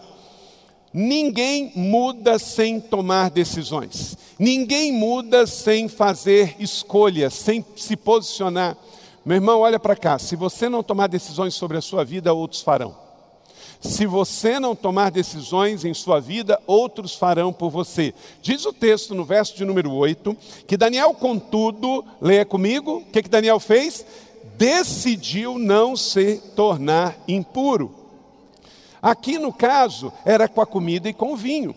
Ninguém 0.97 1.73
muda 1.75 2.39
sem 2.39 2.79
tomar 2.79 3.29
decisões. 3.29 4.17
Ninguém 4.39 4.93
muda 4.93 5.45
sem 5.45 5.89
fazer 5.89 6.55
escolhas, 6.61 7.35
sem 7.35 7.65
se 7.75 7.97
posicionar. 7.97 8.77
Meu 9.25 9.35
irmão, 9.35 9.59
olha 9.59 9.81
para 9.81 9.97
cá. 9.97 10.21
Se 10.21 10.37
você 10.37 10.69
não 10.69 10.85
tomar 10.85 11.09
decisões 11.09 11.55
sobre 11.55 11.79
a 11.79 11.83
sua 11.83 12.05
vida, 12.05 12.33
outros 12.33 12.63
farão. 12.63 12.95
Se 13.81 14.07
você 14.07 14.61
não 14.61 14.77
tomar 14.77 15.11
decisões 15.11 15.85
em 15.85 15.93
sua 15.93 16.21
vida, 16.21 16.61
outros 16.65 17.17
farão 17.17 17.53
por 17.53 17.71
você. 17.71 18.15
Diz 18.41 18.65
o 18.65 18.73
texto 18.73 19.17
no 19.17 19.25
verso 19.25 19.57
de 19.57 19.65
número 19.65 19.93
8 19.93 20.37
que 20.65 20.77
Daniel, 20.77 21.13
contudo, 21.15 22.05
leia 22.21 22.45
comigo, 22.45 22.99
o 22.99 23.05
que, 23.07 23.23
que 23.23 23.29
Daniel 23.29 23.59
fez? 23.59 24.07
Decidiu 24.57 25.59
não 25.59 25.97
se 25.97 26.37
tornar 26.55 27.19
impuro. 27.27 28.04
Aqui 29.05 29.39
no 29.39 29.53
caso, 29.53 30.11
era 30.25 30.49
com 30.49 30.63
a 30.63 30.67
comida 30.67 31.11
e 31.11 31.13
com 31.13 31.35
o 31.35 31.37
vinho. 31.37 31.77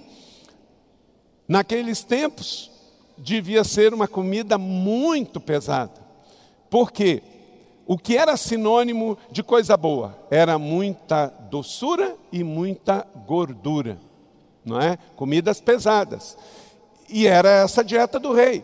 Naqueles 1.45 2.01
tempos, 2.01 2.71
devia 3.17 3.65
ser 3.65 3.93
uma 3.93 4.07
comida 4.07 4.57
muito 4.57 5.41
pesada. 5.41 5.91
Por 6.69 6.89
quê? 6.89 7.21
O 7.85 7.97
que 7.97 8.15
era 8.15 8.37
sinônimo 8.37 9.17
de 9.29 9.43
coisa 9.43 9.75
boa 9.75 10.17
era 10.31 10.57
muita 10.57 11.27
doçura 11.49 12.15
e 12.31 12.45
muita 12.45 13.05
gordura, 13.25 13.99
não 14.63 14.79
é? 14.79 14.97
Comidas 15.17 15.59
pesadas. 15.59 16.37
E 17.09 17.27
era 17.27 17.49
essa 17.49 17.83
dieta 17.83 18.17
do 18.17 18.31
rei. 18.31 18.63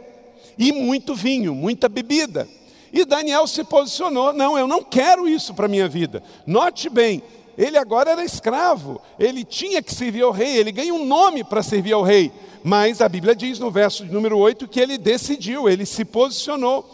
E 0.58 0.72
muito 0.72 1.14
vinho, 1.14 1.54
muita 1.54 1.90
bebida. 1.90 2.48
E 2.94 3.04
Daniel 3.04 3.46
se 3.46 3.66
posicionou: 3.66 4.32
não, 4.32 4.58
eu 4.58 4.68
não 4.68 4.82
quero 4.82 5.28
isso 5.28 5.54
para 5.54 5.66
a 5.66 5.70
minha 5.70 5.90
vida. 5.90 6.24
Note 6.48 6.90
bem, 6.90 7.22
ele 7.58 7.78
agora 7.78 8.12
era 8.12 8.24
escravo, 8.24 9.02
ele 9.20 9.44
tinha 9.44 9.82
que 9.82 9.94
servir 9.94 10.24
ao 10.24 10.32
rei, 10.32 10.58
ele 10.58 10.72
ganha 10.72 10.94
um 10.94 11.06
nome 11.06 11.44
para 11.44 11.62
servir 11.64 11.94
ao 11.94 12.02
rei. 12.02 12.32
Mas 12.64 13.02
a 13.02 13.10
Bíblia 13.10 13.36
diz 13.36 13.60
no 13.60 13.70
verso 13.70 14.06
número 14.06 14.38
8 14.38 14.68
que 14.68 14.80
ele 14.80 14.98
decidiu, 14.98 15.70
ele 15.70 15.86
se 15.86 16.06
posicionou 16.06 16.86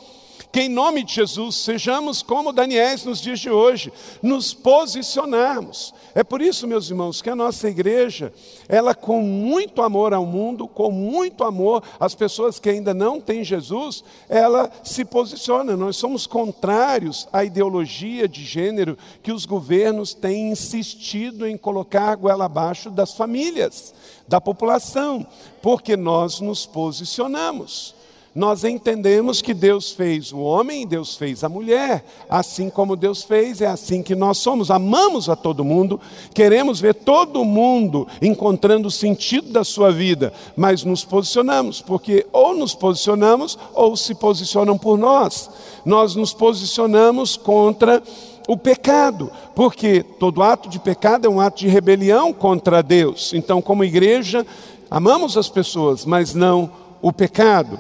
que 0.51 0.61
em 0.61 0.69
nome 0.69 1.03
de 1.03 1.13
Jesus 1.13 1.57
sejamos 1.57 2.23
como 2.23 2.51
Daniel 2.51 2.89
nos 3.05 3.21
dias 3.21 3.39
de 3.39 3.51
hoje, 3.51 3.93
nos 4.21 4.51
posicionarmos. 4.53 5.93
É 6.15 6.23
por 6.23 6.41
isso, 6.41 6.67
meus 6.67 6.89
irmãos, 6.89 7.21
que 7.21 7.29
a 7.29 7.35
nossa 7.35 7.69
igreja, 7.69 8.33
ela 8.67 8.95
com 8.95 9.21
muito 9.21 9.83
amor 9.83 10.11
ao 10.11 10.25
mundo, 10.25 10.67
com 10.67 10.89
muito 10.91 11.43
amor 11.43 11.83
às 11.99 12.15
pessoas 12.15 12.59
que 12.59 12.69
ainda 12.69 12.95
não 12.95 13.21
têm 13.21 13.43
Jesus, 13.43 14.03
ela 14.27 14.71
se 14.83 15.05
posiciona. 15.05 15.77
Nós 15.77 15.97
somos 15.97 16.25
contrários 16.25 17.27
à 17.31 17.43
ideologia 17.43 18.27
de 18.27 18.43
gênero 18.43 18.97
que 19.21 19.31
os 19.31 19.45
governos 19.45 20.15
têm 20.15 20.51
insistido 20.51 21.45
em 21.45 21.57
colocar 21.57 22.15
goela 22.15 22.45
abaixo 22.45 22.89
das 22.89 23.13
famílias, 23.13 23.93
da 24.27 24.41
população, 24.41 25.27
porque 25.61 25.95
nós 25.95 26.39
nos 26.39 26.65
posicionamos 26.65 27.98
nós 28.33 28.63
entendemos 28.63 29.41
que 29.41 29.53
Deus 29.53 29.91
fez 29.91 30.31
o 30.31 30.39
homem 30.39 30.87
Deus 30.89 31.15
fez 31.15 31.43
a 31.43 31.49
mulher. 31.49 32.03
Assim 32.29 32.69
como 32.69 32.95
Deus 32.95 33.23
fez, 33.23 33.61
é 33.61 33.67
assim 33.67 34.01
que 34.01 34.15
nós 34.15 34.37
somos. 34.37 34.71
Amamos 34.71 35.29
a 35.29 35.35
todo 35.35 35.63
mundo, 35.63 35.99
queremos 36.33 36.79
ver 36.79 36.95
todo 36.95 37.45
mundo 37.45 38.07
encontrando 38.21 38.87
o 38.87 38.91
sentido 38.91 39.51
da 39.51 39.63
sua 39.63 39.91
vida, 39.91 40.33
mas 40.55 40.83
nos 40.83 41.05
posicionamos, 41.05 41.81
porque 41.81 42.25
ou 42.31 42.55
nos 42.55 42.73
posicionamos 42.73 43.57
ou 43.73 43.95
se 43.95 44.15
posicionam 44.15 44.77
por 44.77 44.97
nós. 44.97 45.49
Nós 45.85 46.15
nos 46.15 46.33
posicionamos 46.33 47.37
contra 47.37 48.01
o 48.47 48.57
pecado, 48.57 49.31
porque 49.55 50.03
todo 50.19 50.41
ato 50.41 50.69
de 50.69 50.79
pecado 50.79 51.27
é 51.27 51.29
um 51.29 51.39
ato 51.39 51.59
de 51.59 51.67
rebelião 51.67 52.33
contra 52.33 52.81
Deus. 52.81 53.31
Então, 53.33 53.61
como 53.61 53.83
igreja, 53.83 54.45
amamos 54.89 55.37
as 55.37 55.49
pessoas, 55.49 56.03
mas 56.03 56.33
não 56.33 56.71
o 57.01 57.13
pecado. 57.13 57.79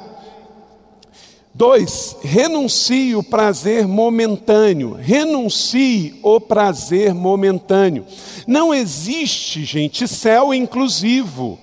Dois, 1.53 2.15
renuncie 2.21 3.15
o 3.15 3.23
prazer 3.23 3.87
momentâneo. 3.87 4.93
Renuncie 4.93 6.19
o 6.21 6.39
prazer 6.39 7.13
momentâneo. 7.13 8.05
Não 8.47 8.73
existe, 8.73 9.65
gente, 9.65 10.07
céu 10.07 10.53
inclusivo. 10.53 11.59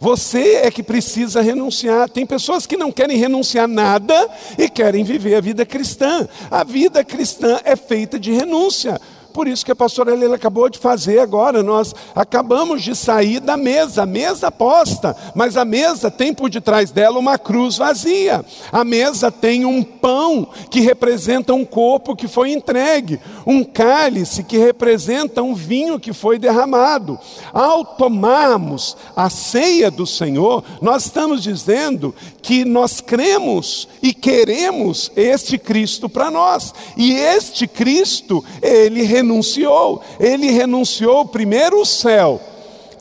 Você 0.00 0.62
é 0.62 0.70
que 0.70 0.82
precisa 0.82 1.42
renunciar. 1.42 2.08
Tem 2.08 2.24
pessoas 2.24 2.66
que 2.66 2.78
não 2.78 2.90
querem 2.90 3.18
renunciar 3.18 3.68
nada 3.68 4.28
e 4.56 4.66
querem 4.66 5.04
viver 5.04 5.34
a 5.34 5.42
vida 5.42 5.66
cristã. 5.66 6.26
A 6.50 6.64
vida 6.64 7.04
cristã 7.04 7.60
é 7.64 7.76
feita 7.76 8.18
de 8.18 8.32
renúncia. 8.32 8.98
Por 9.32 9.48
isso 9.48 9.64
que 9.64 9.72
a 9.72 9.76
pastora 9.76 10.12
Helena 10.12 10.34
acabou 10.34 10.68
de 10.68 10.78
fazer 10.78 11.18
agora. 11.18 11.62
Nós 11.62 11.94
acabamos 12.14 12.82
de 12.82 12.94
sair 12.94 13.40
da 13.40 13.56
mesa, 13.56 14.02
a 14.02 14.06
mesa 14.06 14.50
posta, 14.50 15.16
mas 15.34 15.56
a 15.56 15.64
mesa 15.64 16.10
tem 16.10 16.34
por 16.34 16.50
detrás 16.50 16.90
dela 16.90 17.18
uma 17.18 17.38
cruz 17.38 17.76
vazia. 17.76 18.44
A 18.72 18.84
mesa 18.84 19.30
tem 19.30 19.64
um 19.64 19.82
pão 19.82 20.48
que 20.70 20.80
representa 20.80 21.54
um 21.54 21.64
corpo 21.64 22.16
que 22.16 22.28
foi 22.28 22.52
entregue, 22.52 23.20
um 23.46 23.64
cálice 23.64 24.42
que 24.42 24.58
representa 24.58 25.42
um 25.42 25.54
vinho 25.54 26.00
que 26.00 26.12
foi 26.12 26.38
derramado. 26.38 27.18
Ao 27.52 27.84
tomarmos 27.84 28.96
a 29.14 29.30
ceia 29.30 29.90
do 29.90 30.06
Senhor, 30.06 30.64
nós 30.82 31.04
estamos 31.06 31.42
dizendo 31.42 32.14
que 32.42 32.64
nós 32.64 33.00
cremos 33.00 33.88
e 34.02 34.12
queremos 34.12 35.10
este 35.16 35.58
Cristo 35.58 36.08
para 36.08 36.30
nós. 36.30 36.74
E 36.96 37.12
este 37.12 37.66
Cristo, 37.66 38.44
ele 38.62 39.02
renunciou. 39.20 40.02
Ele 40.18 40.50
renunciou 40.50 41.24
primeiro 41.24 41.80
o 41.80 41.86
céu, 41.86 42.40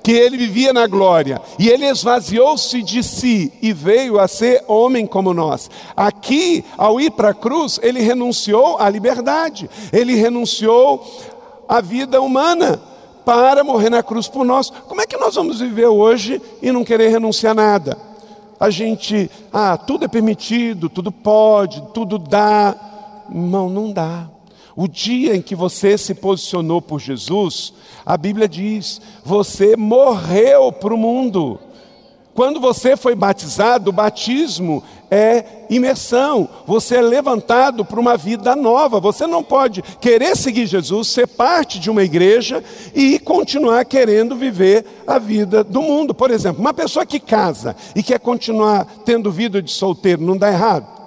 que 0.04 0.12
ele 0.12 0.38
vivia 0.38 0.72
na 0.72 0.88
glória, 0.88 1.42
e 1.58 1.70
ele 1.70 1.86
esvaziou-se 1.86 2.82
de 2.82 3.04
si 3.04 3.52
e 3.62 3.74
veio 3.74 4.20
a 4.20 4.28
ser 4.28 4.64
homem 4.68 5.06
como 5.06 5.34
nós. 5.34 5.70
Aqui, 5.96 6.64
ao 6.78 7.00
ir 7.00 7.12
para 7.12 7.30
a 7.30 7.34
cruz, 7.34 7.80
ele 7.82 8.02
renunciou 8.02 8.78
à 8.80 8.90
liberdade, 8.90 9.70
ele 9.92 10.16
renunciou 10.16 11.06
a 11.68 11.82
vida 11.82 12.22
humana 12.22 12.82
para 13.26 13.64
morrer 13.64 13.90
na 13.90 14.02
cruz 14.02 14.28
por 14.28 14.46
nós. 14.46 14.72
Como 14.88 15.02
é 15.02 15.06
que 15.06 15.18
nós 15.18 15.36
vamos 15.36 15.60
viver 15.60 15.88
hoje 15.88 16.42
e 16.62 16.72
não 16.72 16.84
querer 16.84 17.10
renunciar 17.10 17.52
a 17.52 17.56
nada? 17.56 17.98
A 18.60 18.70
gente, 18.70 19.30
ah, 19.54 19.78
tudo 19.78 20.06
é 20.06 20.08
permitido, 20.08 20.90
tudo 20.90 21.12
pode, 21.12 21.82
tudo 21.94 22.18
dá. 22.18 22.76
Não, 23.30 23.70
não 23.70 23.92
dá. 23.92 24.28
O 24.76 24.88
dia 24.88 25.36
em 25.36 25.42
que 25.42 25.56
você 25.56 25.98
se 25.98 26.14
posicionou 26.14 26.82
por 26.82 27.00
Jesus, 27.00 27.74
a 28.06 28.16
Bíblia 28.18 28.48
diz: 28.48 29.02
você 29.24 29.76
morreu 29.76 30.72
para 30.72 30.94
o 30.94 30.98
mundo. 30.98 31.60
Quando 32.40 32.60
você 32.60 32.96
foi 32.96 33.16
batizado, 33.16 33.90
o 33.90 33.94
batismo 33.94 34.82
é 35.12 35.66
imersão. 35.70 36.48
Você 36.66 36.96
é 36.96 37.02
levantado 37.02 37.84
para 37.84 38.00
uma 38.00 38.16
vida 38.16 38.56
nova. 38.56 38.98
Você 39.00 39.28
não 39.28 39.44
pode 39.44 39.82
querer 40.00 40.38
seguir 40.38 40.66
Jesus, 40.66 41.10
ser 41.10 41.28
parte 41.28 41.80
de 41.80 41.90
uma 41.90 42.02
igreja 42.02 42.64
e 42.96 43.20
continuar 43.20 43.84
querendo 43.84 44.38
viver 44.38 44.86
a 45.06 45.20
vida 45.20 45.66
do 45.66 45.82
mundo. 45.82 46.14
Por 46.14 46.32
exemplo, 46.32 46.62
uma 46.62 46.74
pessoa 46.74 47.06
que 47.06 47.20
casa 47.20 47.76
e 47.94 48.02
quer 48.02 48.20
continuar 48.20 48.86
tendo 49.04 49.30
vida 49.30 49.62
de 49.62 49.72
solteiro, 49.72 50.22
não 50.22 50.38
dá 50.38 50.50
errado? 50.50 50.99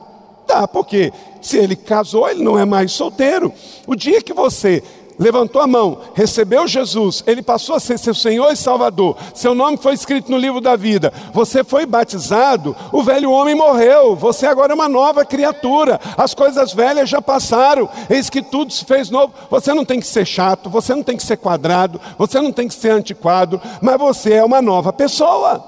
Porque 0.72 1.12
se 1.40 1.58
ele 1.58 1.76
casou, 1.76 2.28
ele 2.28 2.42
não 2.42 2.58
é 2.58 2.64
mais 2.64 2.92
solteiro. 2.92 3.52
O 3.86 3.94
dia 3.94 4.22
que 4.22 4.32
você 4.32 4.82
levantou 5.18 5.60
a 5.60 5.66
mão, 5.66 5.98
recebeu 6.14 6.66
Jesus, 6.66 7.22
ele 7.26 7.42
passou 7.42 7.76
a 7.76 7.80
ser 7.80 7.98
seu 7.98 8.14
Senhor 8.14 8.50
e 8.52 8.56
Salvador, 8.56 9.16
seu 9.34 9.54
nome 9.54 9.76
foi 9.76 9.94
escrito 9.94 10.30
no 10.30 10.36
livro 10.36 10.60
da 10.60 10.74
vida, 10.74 11.12
você 11.32 11.62
foi 11.62 11.86
batizado, 11.86 12.74
o 12.90 13.02
velho 13.02 13.30
homem 13.30 13.54
morreu, 13.54 14.16
você 14.16 14.46
agora 14.46 14.72
é 14.72 14.74
uma 14.74 14.88
nova 14.88 15.24
criatura, 15.24 16.00
as 16.16 16.34
coisas 16.34 16.72
velhas 16.72 17.08
já 17.08 17.20
passaram, 17.20 17.88
eis 18.10 18.28
que 18.28 18.42
tudo 18.42 18.72
se 18.72 18.84
fez 18.84 19.10
novo. 19.10 19.32
Você 19.50 19.72
não 19.72 19.84
tem 19.84 20.00
que 20.00 20.06
ser 20.06 20.26
chato, 20.26 20.70
você 20.70 20.94
não 20.94 21.02
tem 21.02 21.16
que 21.16 21.22
ser 21.22 21.36
quadrado, 21.36 22.00
você 22.18 22.40
não 22.40 22.52
tem 22.52 22.66
que 22.66 22.74
ser 22.74 22.90
antiquado, 22.90 23.60
mas 23.80 23.98
você 23.98 24.34
é 24.34 24.44
uma 24.44 24.62
nova 24.62 24.92
pessoa, 24.92 25.64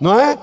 não 0.00 0.18
é? 0.18 0.38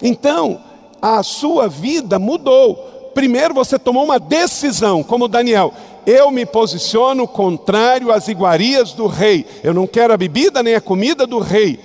Então, 0.00 0.60
a 1.00 1.22
sua 1.22 1.68
vida 1.68 2.18
mudou. 2.18 2.93
Primeiro 3.14 3.54
você 3.54 3.78
tomou 3.78 4.04
uma 4.04 4.18
decisão, 4.18 5.02
como 5.02 5.28
Daniel 5.28 5.72
eu 6.06 6.30
me 6.30 6.44
posiciono 6.44 7.26
contrário 7.26 8.12
às 8.12 8.28
iguarias 8.28 8.92
do 8.92 9.06
rei. 9.06 9.46
Eu 9.62 9.72
não 9.72 9.86
quero 9.86 10.12
a 10.12 10.16
bebida 10.16 10.62
nem 10.62 10.74
a 10.74 10.80
comida 10.80 11.26
do 11.26 11.38
rei. 11.38 11.80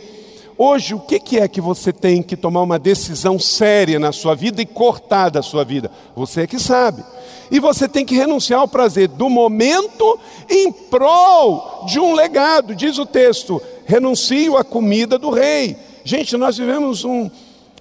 Hoje, 0.57 0.93
o 0.93 1.00
que 1.00 1.39
é 1.39 1.48
que 1.48 1.62
você 1.62 1.93
tem 1.93 2.21
que 2.21 2.36
tomar 2.36 2.62
uma 2.62 2.77
decisão 2.77 3.39
séria 3.39 3.98
na 3.98 4.12
sua 4.12 4.36
vida 4.36 4.62
e 4.62 4.65
cortar 4.65 5.29
da 5.29 5.41
sua 5.41 5.63
vida? 5.63 5.89
Você 6.13 6.41
é 6.41 6.48
que 6.48 6.59
sabe. 6.59 7.01
E 7.50 7.62
você 7.62 7.88
tem 7.88 8.05
que 8.05 8.13
renunciar 8.13 8.59
ao 8.59 8.67
prazer 8.67 9.07
do 9.07 9.29
momento 9.29 10.19
em 10.50 10.69
prol 10.69 11.86
de 11.88 11.98
um 11.98 12.13
legado. 12.13 12.75
Diz 12.75 12.98
o 12.98 13.05
texto: 13.05 13.62
renuncio 13.86 14.57
à 14.57 14.63
comida 14.63 15.17
do 15.17 15.29
rei. 15.29 15.77
Gente, 16.03 16.36
nós 16.36 16.57
vivemos 16.57 17.05
um, 17.05 17.31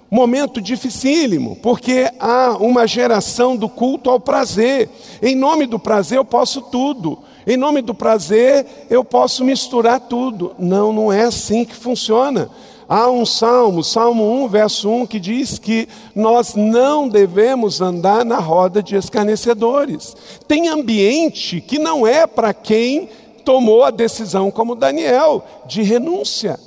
momento 0.09 0.61
dificílimo, 0.61 1.55
porque 1.57 2.11
há 2.19 2.57
uma 2.59 2.87
geração 2.87 3.55
do 3.55 3.69
culto 3.69 4.09
ao 4.09 4.19
prazer. 4.19 4.89
Em 5.21 5.35
nome 5.35 5.65
do 5.65 5.77
prazer 5.77 6.17
eu 6.17 6.25
posso 6.25 6.61
tudo. 6.61 7.19
Em 7.45 7.55
nome 7.55 7.81
do 7.81 7.93
prazer 7.93 8.65
eu 8.89 9.03
posso 9.03 9.43
misturar 9.43 9.99
tudo. 9.99 10.55
Não, 10.57 10.91
não 10.91 11.13
é 11.13 11.23
assim 11.23 11.63
que 11.63 11.75
funciona. 11.75 12.49
Há 12.87 13.07
um 13.07 13.23
salmo, 13.23 13.83
Salmo 13.83 14.43
1, 14.45 14.47
verso 14.47 14.89
1, 14.89 15.05
que 15.05 15.19
diz 15.19 15.59
que 15.59 15.87
nós 16.15 16.55
não 16.55 17.07
devemos 17.07 17.81
andar 17.81 18.25
na 18.25 18.39
roda 18.39 18.81
de 18.81 18.95
escarnecedores. 18.95 20.15
Tem 20.47 20.69
ambiente 20.69 21.61
que 21.61 21.77
não 21.77 22.07
é 22.07 22.25
para 22.25 22.51
quem 22.51 23.07
tomou 23.45 23.83
a 23.83 23.91
decisão, 23.91 24.49
como 24.49 24.73
Daniel, 24.73 25.45
de 25.67 25.83
renúncia. 25.83 26.59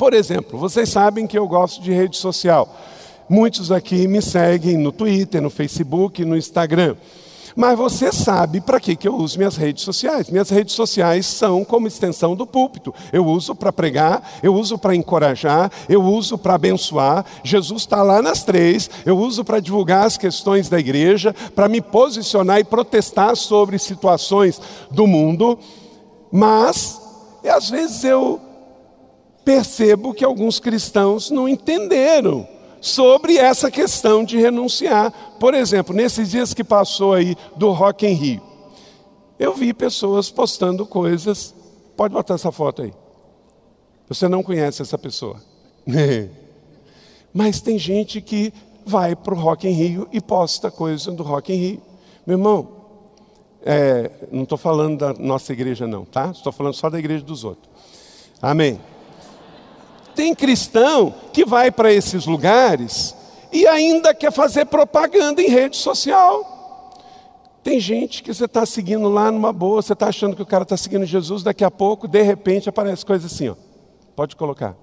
Por 0.00 0.14
exemplo, 0.14 0.58
vocês 0.58 0.88
sabem 0.88 1.26
que 1.26 1.36
eu 1.36 1.46
gosto 1.46 1.82
de 1.82 1.92
rede 1.92 2.16
social. 2.16 2.74
Muitos 3.28 3.70
aqui 3.70 4.08
me 4.08 4.22
seguem 4.22 4.78
no 4.78 4.92
Twitter, 4.92 5.42
no 5.42 5.50
Facebook, 5.50 6.24
no 6.24 6.38
Instagram. 6.38 6.96
Mas 7.54 7.76
você 7.76 8.10
sabe 8.10 8.62
para 8.62 8.80
que, 8.80 8.96
que 8.96 9.06
eu 9.06 9.14
uso 9.14 9.36
minhas 9.36 9.58
redes 9.58 9.84
sociais. 9.84 10.30
Minhas 10.30 10.48
redes 10.48 10.74
sociais 10.74 11.26
são 11.26 11.62
como 11.66 11.86
extensão 11.86 12.34
do 12.34 12.46
púlpito. 12.46 12.94
Eu 13.12 13.26
uso 13.26 13.54
para 13.54 13.70
pregar, 13.70 14.26
eu 14.42 14.54
uso 14.54 14.78
para 14.78 14.96
encorajar, 14.96 15.70
eu 15.86 16.02
uso 16.02 16.38
para 16.38 16.54
abençoar. 16.54 17.22
Jesus 17.44 17.82
está 17.82 18.02
lá 18.02 18.22
nas 18.22 18.42
três. 18.42 18.88
Eu 19.04 19.18
uso 19.18 19.44
para 19.44 19.60
divulgar 19.60 20.06
as 20.06 20.16
questões 20.16 20.70
da 20.70 20.80
igreja, 20.80 21.34
para 21.54 21.68
me 21.68 21.82
posicionar 21.82 22.58
e 22.58 22.64
protestar 22.64 23.36
sobre 23.36 23.78
situações 23.78 24.58
do 24.90 25.06
mundo. 25.06 25.58
Mas, 26.32 26.98
às 27.44 27.68
vezes 27.68 28.02
eu 28.02 28.40
percebo 29.44 30.14
que 30.14 30.24
alguns 30.24 30.58
cristãos 30.58 31.30
não 31.30 31.48
entenderam 31.48 32.46
sobre 32.80 33.36
essa 33.36 33.70
questão 33.70 34.24
de 34.24 34.38
renunciar. 34.38 35.12
Por 35.38 35.54
exemplo, 35.54 35.94
nesses 35.94 36.30
dias 36.30 36.54
que 36.54 36.64
passou 36.64 37.14
aí 37.14 37.36
do 37.56 37.70
Rock 37.70 38.06
em 38.06 38.14
Rio, 38.14 38.42
eu 39.38 39.54
vi 39.54 39.72
pessoas 39.72 40.30
postando 40.30 40.86
coisas. 40.86 41.54
Pode 41.96 42.14
botar 42.14 42.34
essa 42.34 42.52
foto 42.52 42.82
aí. 42.82 42.92
Você 44.08 44.28
não 44.28 44.42
conhece 44.42 44.82
essa 44.82 44.98
pessoa. 44.98 45.40
Mas 47.32 47.60
tem 47.60 47.78
gente 47.78 48.20
que 48.20 48.52
vai 48.84 49.14
para 49.14 49.34
o 49.34 49.38
Rock 49.38 49.68
em 49.68 49.72
Rio 49.72 50.08
e 50.12 50.20
posta 50.20 50.70
coisa 50.70 51.12
do 51.12 51.22
Rock 51.22 51.52
em 51.52 51.56
Rio. 51.56 51.82
Meu 52.26 52.36
irmão, 52.36 52.68
é, 53.62 54.10
não 54.32 54.42
estou 54.42 54.58
falando 54.58 54.98
da 54.98 55.12
nossa 55.12 55.52
igreja 55.52 55.86
não, 55.86 56.04
tá? 56.04 56.30
Estou 56.30 56.52
falando 56.52 56.74
só 56.74 56.90
da 56.90 56.98
igreja 56.98 57.24
dos 57.24 57.44
outros. 57.44 57.70
Amém. 58.42 58.80
Tem 60.20 60.34
cristão 60.34 61.14
que 61.32 61.46
vai 61.46 61.70
para 61.70 61.90
esses 61.90 62.26
lugares 62.26 63.16
e 63.50 63.66
ainda 63.66 64.12
quer 64.12 64.30
fazer 64.30 64.66
propaganda 64.66 65.40
em 65.40 65.48
rede 65.48 65.78
social. 65.78 66.92
Tem 67.62 67.80
gente 67.80 68.22
que 68.22 68.34
você 68.34 68.44
está 68.44 68.66
seguindo 68.66 69.08
lá 69.08 69.32
numa 69.32 69.50
boa, 69.50 69.80
você 69.80 69.94
está 69.94 70.08
achando 70.08 70.36
que 70.36 70.42
o 70.42 70.46
cara 70.46 70.64
está 70.64 70.76
seguindo 70.76 71.06
Jesus, 71.06 71.42
daqui 71.42 71.64
a 71.64 71.70
pouco, 71.70 72.06
de 72.06 72.20
repente, 72.20 72.68
aparece 72.68 73.06
coisa 73.06 73.28
assim, 73.28 73.48
ó. 73.48 73.54
Pode 74.14 74.36
colocar. 74.36 74.76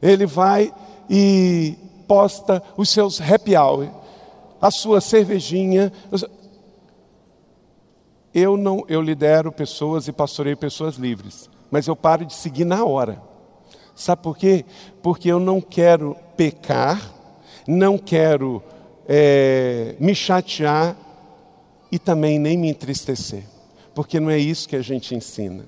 Ele 0.00 0.24
vai 0.24 0.72
e 1.10 1.76
posta 2.08 2.62
os 2.74 2.88
seus 2.88 3.20
happy 3.20 3.54
hour, 3.54 3.90
a 4.62 4.70
sua 4.70 4.98
cervejinha. 5.02 5.92
Eu 8.32 8.56
não, 8.56 8.82
eu 8.88 9.02
lidero 9.02 9.52
pessoas 9.52 10.08
e 10.08 10.12
pastoreio 10.12 10.56
pessoas 10.56 10.96
livres, 10.96 11.50
mas 11.70 11.86
eu 11.86 11.94
paro 11.94 12.24
de 12.24 12.32
seguir 12.32 12.64
na 12.64 12.82
hora. 12.82 13.33
Sabe 13.94 14.22
por 14.22 14.36
quê? 14.36 14.64
Porque 15.02 15.28
eu 15.28 15.38
não 15.38 15.60
quero 15.60 16.16
pecar, 16.36 17.12
não 17.66 17.96
quero 17.96 18.62
é, 19.08 19.94
me 20.00 20.14
chatear 20.14 20.96
e 21.90 21.98
também 21.98 22.38
nem 22.38 22.56
me 22.56 22.68
entristecer. 22.68 23.44
Porque 23.94 24.18
não 24.18 24.30
é 24.30 24.38
isso 24.38 24.68
que 24.68 24.76
a 24.76 24.82
gente 24.82 25.14
ensina. 25.14 25.66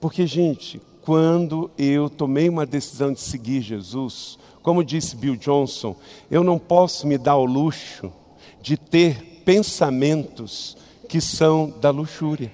Porque, 0.00 0.26
gente, 0.26 0.80
quando 1.02 1.70
eu 1.78 2.10
tomei 2.10 2.48
uma 2.48 2.66
decisão 2.66 3.12
de 3.12 3.20
seguir 3.20 3.60
Jesus, 3.60 4.38
como 4.62 4.82
disse 4.82 5.14
Bill 5.14 5.36
Johnson, 5.36 5.94
eu 6.30 6.42
não 6.42 6.58
posso 6.58 7.06
me 7.06 7.16
dar 7.16 7.36
o 7.36 7.44
luxo 7.44 8.12
de 8.60 8.76
ter 8.76 9.42
pensamentos 9.44 10.76
que 11.08 11.20
são 11.20 11.72
da 11.80 11.90
luxúria. 11.90 12.50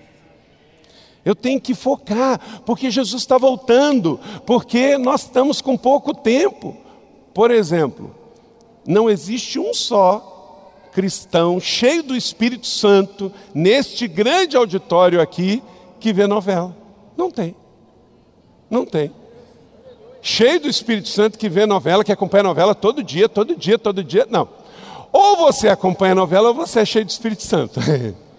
Eu 1.25 1.35
tenho 1.35 1.61
que 1.61 1.75
focar, 1.75 2.63
porque 2.65 2.91
Jesus 2.91 3.23
está 3.23 3.37
voltando, 3.37 4.19
porque 4.47 4.97
nós 4.97 5.23
estamos 5.23 5.61
com 5.61 5.77
pouco 5.77 6.15
tempo. 6.15 6.77
Por 7.35 7.51
exemplo, 7.51 8.15
não 8.87 9.09
existe 9.09 9.59
um 9.59 9.75
só 9.75 10.27
cristão 10.93 11.61
cheio 11.61 12.03
do 12.03 12.17
Espírito 12.17 12.67
Santo 12.67 13.33
neste 13.55 14.09
grande 14.09 14.57
auditório 14.57 15.21
aqui 15.21 15.63
que 15.99 16.13
vê 16.13 16.27
novela. 16.27 16.75
Não 17.17 17.31
tem. 17.31 17.55
Não 18.69 18.85
tem. 18.85 19.13
Cheio 20.23 20.61
do 20.61 20.69
Espírito 20.69 21.09
Santo 21.09 21.39
que 21.39 21.49
vê 21.49 21.67
novela, 21.67 22.05
que 22.05 22.13
acompanha 22.13 22.43
novela 22.43 22.75
todo 22.75 23.03
dia, 23.03 23.29
todo 23.29 23.55
dia, 23.55 23.79
todo 23.79 24.03
dia. 24.03 24.27
Não. 24.29 24.49
Ou 25.13 25.37
você 25.37 25.69
acompanha 25.69 26.15
novela 26.15 26.49
ou 26.49 26.55
você 26.55 26.81
é 26.81 26.85
cheio 26.85 27.05
do 27.05 27.11
Espírito 27.11 27.43
Santo. 27.43 27.81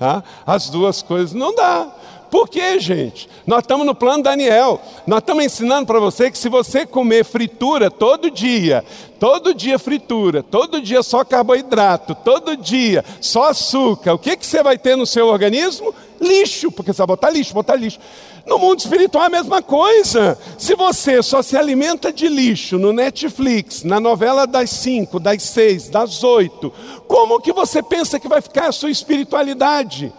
Tá? 0.00 0.24
As 0.46 0.70
duas 0.70 1.02
coisas 1.02 1.34
não 1.34 1.54
dá. 1.54 1.86
Por 2.30 2.48
quê, 2.48 2.78
gente? 2.78 3.28
Nós 3.44 3.60
estamos 3.60 3.84
no 3.84 3.94
plano 3.94 4.22
Daniel. 4.22 4.80
Nós 5.06 5.18
estamos 5.18 5.44
ensinando 5.44 5.86
para 5.86 5.98
você 5.98 6.30
que 6.30 6.38
se 6.38 6.48
você 6.48 6.86
comer 6.86 7.24
fritura 7.24 7.90
todo 7.90 8.30
dia, 8.30 8.84
todo 9.18 9.52
dia 9.52 9.78
fritura, 9.78 10.42
todo 10.42 10.80
dia 10.80 11.02
só 11.02 11.24
carboidrato, 11.24 12.14
todo 12.14 12.56
dia 12.56 13.04
só 13.20 13.50
açúcar, 13.50 14.14
o 14.14 14.18
que, 14.18 14.36
que 14.36 14.46
você 14.46 14.62
vai 14.62 14.78
ter 14.78 14.96
no 14.96 15.06
seu 15.06 15.26
organismo? 15.26 15.92
Lixo, 16.20 16.70
porque 16.70 16.92
você 16.92 16.98
vai 16.98 17.08
botar 17.08 17.30
lixo, 17.30 17.52
botar 17.52 17.74
lixo. 17.74 17.98
No 18.46 18.58
mundo 18.58 18.78
espiritual 18.78 19.24
é 19.24 19.26
a 19.26 19.30
mesma 19.30 19.60
coisa. 19.60 20.38
Se 20.56 20.74
você 20.74 21.22
só 21.22 21.42
se 21.42 21.56
alimenta 21.56 22.12
de 22.12 22.28
lixo 22.28 22.78
no 22.78 22.92
Netflix, 22.92 23.82
na 23.82 23.98
novela 23.98 24.46
das 24.46 24.70
5, 24.70 25.18
das 25.18 25.42
6, 25.42 25.88
das 25.88 26.22
8, 26.22 26.72
como 27.08 27.40
que 27.40 27.52
você 27.52 27.82
pensa 27.82 28.20
que 28.20 28.28
vai 28.28 28.40
ficar 28.40 28.68
a 28.68 28.72
sua 28.72 28.90
espiritualidade? 28.90 30.12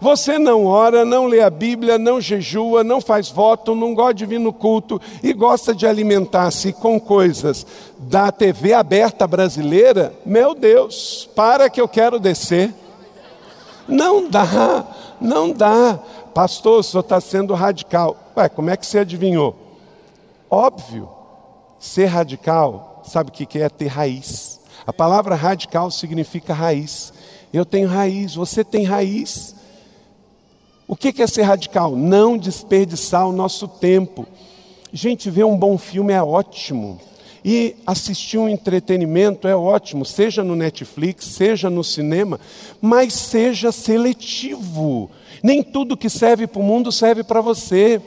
Você 0.00 0.38
não 0.38 0.64
ora, 0.64 1.04
não 1.04 1.26
lê 1.26 1.42
a 1.42 1.50
Bíblia, 1.50 1.98
não 1.98 2.22
jejua, 2.22 2.82
não 2.82 3.02
faz 3.02 3.28
voto, 3.28 3.74
não 3.74 3.94
gosta 3.94 4.14
de 4.14 4.24
vir 4.24 4.40
no 4.40 4.50
culto 4.50 4.98
e 5.22 5.34
gosta 5.34 5.74
de 5.74 5.86
alimentar-se 5.86 6.72
com 6.72 6.98
coisas 6.98 7.66
da 7.98 8.32
TV 8.32 8.72
aberta 8.72 9.26
brasileira, 9.26 10.14
meu 10.24 10.54
Deus, 10.54 11.28
para 11.36 11.68
que 11.68 11.78
eu 11.78 11.86
quero 11.86 12.18
descer. 12.18 12.72
Não 13.86 14.26
dá, 14.26 14.86
não 15.20 15.52
dá. 15.52 15.98
Pastor, 16.32 16.80
o 16.80 16.82
senhor 16.82 17.02
está 17.02 17.20
sendo 17.20 17.52
radical. 17.52 18.16
Ué, 18.34 18.48
como 18.48 18.70
é 18.70 18.78
que 18.78 18.86
você 18.86 19.00
adivinhou? 19.00 19.54
Óbvio, 20.48 21.10
ser 21.78 22.06
radical, 22.06 23.02
sabe 23.04 23.28
o 23.28 23.32
que 23.32 23.58
é 23.58 23.68
ter 23.68 23.88
raiz? 23.88 24.60
A 24.86 24.94
palavra 24.94 25.34
radical 25.34 25.90
significa 25.90 26.54
raiz. 26.54 27.12
Eu 27.52 27.66
tenho 27.66 27.86
raiz, 27.86 28.34
você 28.34 28.64
tem 28.64 28.84
raiz. 28.84 29.59
O 30.90 30.96
que 30.96 31.22
é 31.22 31.26
ser 31.28 31.42
radical? 31.42 31.94
Não 31.94 32.36
desperdiçar 32.36 33.24
o 33.24 33.30
nosso 33.30 33.68
tempo. 33.68 34.26
Gente, 34.92 35.30
ver 35.30 35.44
um 35.44 35.56
bom 35.56 35.78
filme 35.78 36.12
é 36.12 36.20
ótimo. 36.20 37.00
E 37.44 37.76
assistir 37.86 38.38
um 38.38 38.48
entretenimento 38.48 39.46
é 39.46 39.54
ótimo, 39.54 40.04
seja 40.04 40.42
no 40.42 40.56
Netflix, 40.56 41.26
seja 41.26 41.70
no 41.70 41.84
cinema, 41.84 42.40
mas 42.82 43.12
seja 43.12 43.70
seletivo. 43.70 45.08
Nem 45.44 45.62
tudo 45.62 45.96
que 45.96 46.10
serve 46.10 46.48
para 46.48 46.60
o 46.60 46.64
mundo 46.64 46.90
serve 46.90 47.22
para 47.22 47.40
você. 47.40 48.02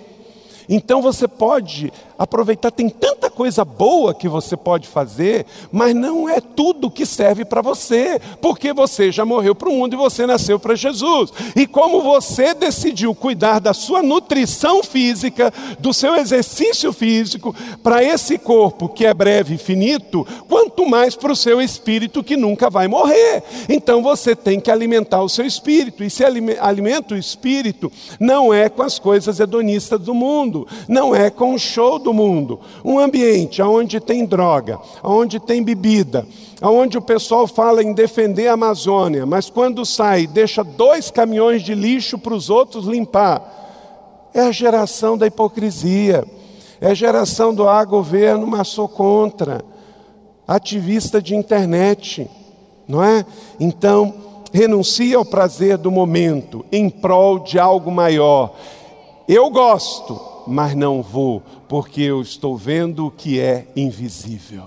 Então 0.68 1.02
você 1.02 1.26
pode 1.26 1.90
aproveitar, 2.24 2.72
tem 2.72 2.90
tanta 2.90 3.30
coisa 3.30 3.66
boa 3.66 4.14
que 4.14 4.28
você 4.28 4.56
pode 4.56 4.88
fazer, 4.88 5.46
mas 5.72 5.96
não 5.96 6.30
é 6.30 6.40
tudo 6.40 6.92
que 6.92 7.06
serve 7.06 7.44
para 7.44 7.62
você, 7.62 8.20
porque 8.42 8.74
você 8.74 9.12
já 9.12 9.26
morreu 9.26 9.56
para 9.56 9.70
o 9.70 9.74
mundo 9.74 9.94
e 9.94 9.98
você 9.98 10.26
nasceu 10.26 10.60
para 10.60 10.76
Jesus. 10.76 11.32
E 11.56 11.68
como 11.68 12.02
você 12.02 12.54
decidiu 12.54 13.14
cuidar 13.14 13.60
da 13.60 13.74
sua 13.74 14.02
nutrição 14.02 14.84
física, 14.84 15.54
do 15.80 15.94
seu 15.94 16.16
exercício 16.16 16.94
físico, 16.94 17.56
para 17.82 18.04
esse 18.04 18.38
corpo 18.38 18.90
que 18.90 19.06
é 19.06 19.14
breve 19.14 19.56
e 19.56 19.58
finito, 19.58 20.26
quanto 20.48 20.86
mais 20.86 21.16
para 21.16 21.32
o 21.32 21.36
seu 21.36 21.62
espírito 21.62 22.24
que 22.24 22.38
nunca 22.38 22.70
vai 22.70 22.88
morrer. 22.88 23.44
Então 23.68 24.02
você 24.02 24.36
tem 24.36 24.60
que 24.60 24.72
alimentar 24.72 25.22
o 25.22 25.30
seu 25.30 25.46
espírito, 25.46 26.04
e 26.04 26.10
se 26.10 26.24
alimenta 26.24 27.16
o 27.16 27.18
espírito, 27.18 27.92
não 28.20 28.54
é 28.54 28.70
com 28.70 28.84
as 28.84 29.00
coisas 29.00 29.40
hedonistas 29.40 30.00
do 30.00 30.14
mundo, 30.14 30.68
não 30.88 31.16
é 31.16 31.30
com 31.30 31.54
o 31.54 31.60
show 31.60 31.98
do 31.98 32.13
mundo. 32.14 32.60
Um 32.86 33.00
ambiente 33.00 33.62
onde 33.62 34.00
tem 34.00 34.26
droga, 34.26 34.80
onde 35.04 35.40
tem 35.40 35.64
bebida, 35.64 36.26
onde 36.62 36.98
o 36.98 37.02
pessoal 37.02 37.48
fala 37.48 37.84
em 37.84 37.94
defender 37.94 38.48
a 38.48 38.54
Amazônia, 38.54 39.26
mas 39.26 39.50
quando 39.50 39.86
sai, 39.86 40.28
deixa 40.28 40.64
dois 40.64 41.12
caminhões 41.12 41.62
de 41.62 41.74
lixo 41.74 42.18
para 42.18 42.34
os 42.34 42.50
outros 42.50 42.86
limpar. 42.86 44.32
É 44.34 44.42
a 44.42 44.52
geração 44.52 45.18
da 45.18 45.28
hipocrisia, 45.28 46.26
é 46.80 46.88
a 46.88 46.94
geração 46.94 47.54
do 47.54 47.68
ah, 47.68 47.84
governo, 47.84 48.48
mas 48.48 48.70
sou 48.70 48.88
contra. 48.88 49.64
Ativista 50.48 51.22
de 51.22 51.36
internet, 51.36 52.30
não 52.88 53.04
é? 53.04 53.26
Então, 53.60 54.14
renuncia 54.54 55.18
ao 55.18 55.26
prazer 55.26 55.78
do 55.78 55.90
momento 55.90 56.64
em 56.72 56.90
prol 56.90 57.40
de 57.40 57.58
algo 57.58 57.92
maior. 57.92 58.54
Eu 59.28 59.50
gosto, 59.50 60.20
mas 60.46 60.76
não 60.76 61.02
vou, 61.02 61.42
porque 61.74 62.04
eu 62.04 62.22
estou 62.22 62.56
vendo 62.56 63.08
o 63.08 63.10
que 63.10 63.40
é 63.40 63.66
invisível. 63.76 64.66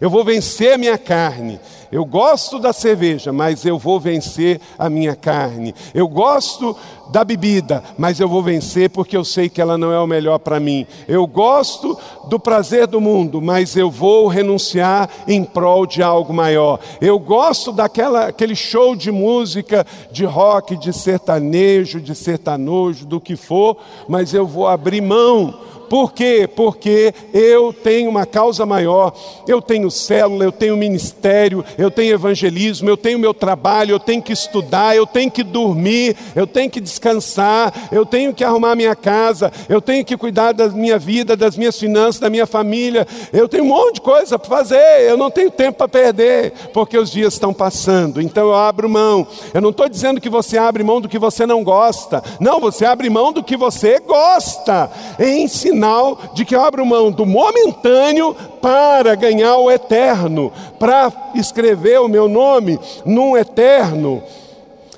Eu 0.00 0.08
vou 0.08 0.24
vencer 0.24 0.74
a 0.74 0.78
minha 0.78 0.96
carne. 0.96 1.58
Eu 1.90 2.04
gosto 2.04 2.60
da 2.60 2.72
cerveja, 2.72 3.32
mas 3.32 3.66
eu 3.66 3.76
vou 3.76 3.98
vencer 3.98 4.60
a 4.78 4.88
minha 4.88 5.16
carne. 5.16 5.74
Eu 5.92 6.06
gosto 6.06 6.76
da 7.10 7.24
bebida, 7.24 7.82
mas 7.98 8.20
eu 8.20 8.28
vou 8.28 8.40
vencer 8.40 8.88
porque 8.88 9.16
eu 9.16 9.24
sei 9.24 9.48
que 9.48 9.60
ela 9.60 9.76
não 9.76 9.92
é 9.92 9.98
o 9.98 10.06
melhor 10.06 10.38
para 10.38 10.60
mim. 10.60 10.86
Eu 11.08 11.26
gosto 11.26 11.98
do 12.28 12.38
prazer 12.38 12.86
do 12.86 13.00
mundo, 13.00 13.42
mas 13.42 13.76
eu 13.76 13.90
vou 13.90 14.28
renunciar 14.28 15.10
em 15.26 15.42
prol 15.42 15.86
de 15.86 16.04
algo 16.04 16.32
maior. 16.32 16.78
Eu 17.00 17.18
gosto 17.18 17.72
daquela 17.72 18.28
aquele 18.28 18.54
show 18.54 18.94
de 18.94 19.10
música, 19.10 19.84
de 20.12 20.24
rock, 20.24 20.76
de 20.76 20.92
sertanejo, 20.92 22.00
de 22.00 22.14
sertanojo, 22.14 23.04
do 23.06 23.20
que 23.20 23.34
for, 23.34 23.76
mas 24.08 24.32
eu 24.32 24.46
vou 24.46 24.68
abrir 24.68 25.00
mão 25.00 25.71
por 25.92 26.14
quê? 26.14 26.48
Porque 26.56 27.12
eu 27.34 27.70
tenho 27.70 28.08
uma 28.08 28.24
causa 28.24 28.64
maior, 28.64 29.12
eu 29.46 29.60
tenho 29.60 29.90
célula, 29.90 30.42
eu 30.42 30.50
tenho 30.50 30.74
ministério, 30.74 31.62
eu 31.76 31.90
tenho 31.90 32.14
evangelismo, 32.14 32.88
eu 32.88 32.96
tenho 32.96 33.18
meu 33.18 33.34
trabalho, 33.34 33.92
eu 33.92 34.00
tenho 34.00 34.22
que 34.22 34.32
estudar, 34.32 34.96
eu 34.96 35.06
tenho 35.06 35.30
que 35.30 35.42
dormir, 35.42 36.16
eu 36.34 36.46
tenho 36.46 36.70
que 36.70 36.80
descansar, 36.80 37.90
eu 37.92 38.06
tenho 38.06 38.32
que 38.32 38.42
arrumar 38.42 38.74
minha 38.74 38.96
casa, 38.96 39.52
eu 39.68 39.82
tenho 39.82 40.02
que 40.02 40.16
cuidar 40.16 40.52
da 40.52 40.66
minha 40.70 40.98
vida, 40.98 41.36
das 41.36 41.58
minhas 41.58 41.78
finanças, 41.78 42.18
da 42.18 42.30
minha 42.30 42.46
família, 42.46 43.06
eu 43.30 43.46
tenho 43.46 43.64
um 43.64 43.68
monte 43.68 43.96
de 43.96 44.00
coisa 44.00 44.38
para 44.38 44.48
fazer, 44.48 45.10
eu 45.10 45.18
não 45.18 45.30
tenho 45.30 45.50
tempo 45.50 45.76
para 45.76 45.88
perder, 45.88 46.54
porque 46.72 46.96
os 46.96 47.10
dias 47.10 47.34
estão 47.34 47.52
passando, 47.52 48.18
então 48.18 48.44
eu 48.44 48.54
abro 48.54 48.88
mão. 48.88 49.26
Eu 49.52 49.60
não 49.60 49.68
estou 49.68 49.90
dizendo 49.90 50.22
que 50.22 50.30
você 50.30 50.56
abre 50.56 50.82
mão 50.82 51.02
do 51.02 51.08
que 51.08 51.18
você 51.18 51.44
não 51.44 51.62
gosta, 51.62 52.24
não, 52.40 52.58
você 52.58 52.86
abre 52.86 53.10
mão 53.10 53.30
do 53.30 53.44
que 53.44 53.58
você 53.58 54.00
gosta, 54.00 54.90
em 55.20 55.42
ensinar 55.42 55.81
sinal 55.82 56.16
de 56.32 56.44
que 56.44 56.54
eu 56.54 56.60
abro 56.60 56.86
mão 56.86 57.10
do 57.10 57.26
momentâneo 57.26 58.34
para 58.60 59.16
ganhar 59.16 59.56
o 59.56 59.68
eterno, 59.68 60.52
para 60.78 61.12
escrever 61.34 62.00
o 62.00 62.08
meu 62.08 62.28
nome 62.28 62.78
num 63.04 63.36
eterno. 63.36 64.22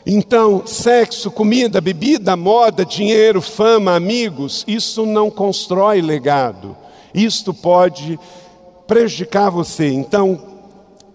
Então, 0.06 0.66
sexo, 0.66 1.30
comida, 1.30 1.80
bebida, 1.80 2.36
moda, 2.36 2.84
dinheiro, 2.84 3.40
fama, 3.40 3.96
amigos, 3.96 4.62
isso 4.68 5.06
não 5.06 5.30
constrói 5.30 6.02
legado. 6.02 6.76
Isto 7.14 7.54
pode 7.54 8.20
prejudicar 8.86 9.48
você. 9.50 9.88
Então, 9.88 10.38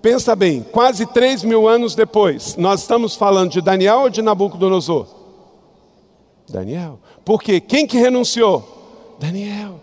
pensa 0.02 0.36
bem, 0.36 0.66
quase 0.72 1.06
três 1.06 1.44
mil 1.44 1.68
anos 1.68 1.94
depois, 1.94 2.56
nós 2.58 2.82
estamos 2.82 3.16
falando 3.16 3.52
de 3.52 3.62
Daniel 3.62 4.00
ou 4.00 4.10
de 4.10 4.24
Nabucodonosor? 4.24 5.06
Daniel. 6.50 7.00
Por 7.24 7.44
quê? 7.44 7.60
Quem 7.60 7.86
que 7.86 8.00
renunciou? 8.00 8.79
Daniel. 9.20 9.82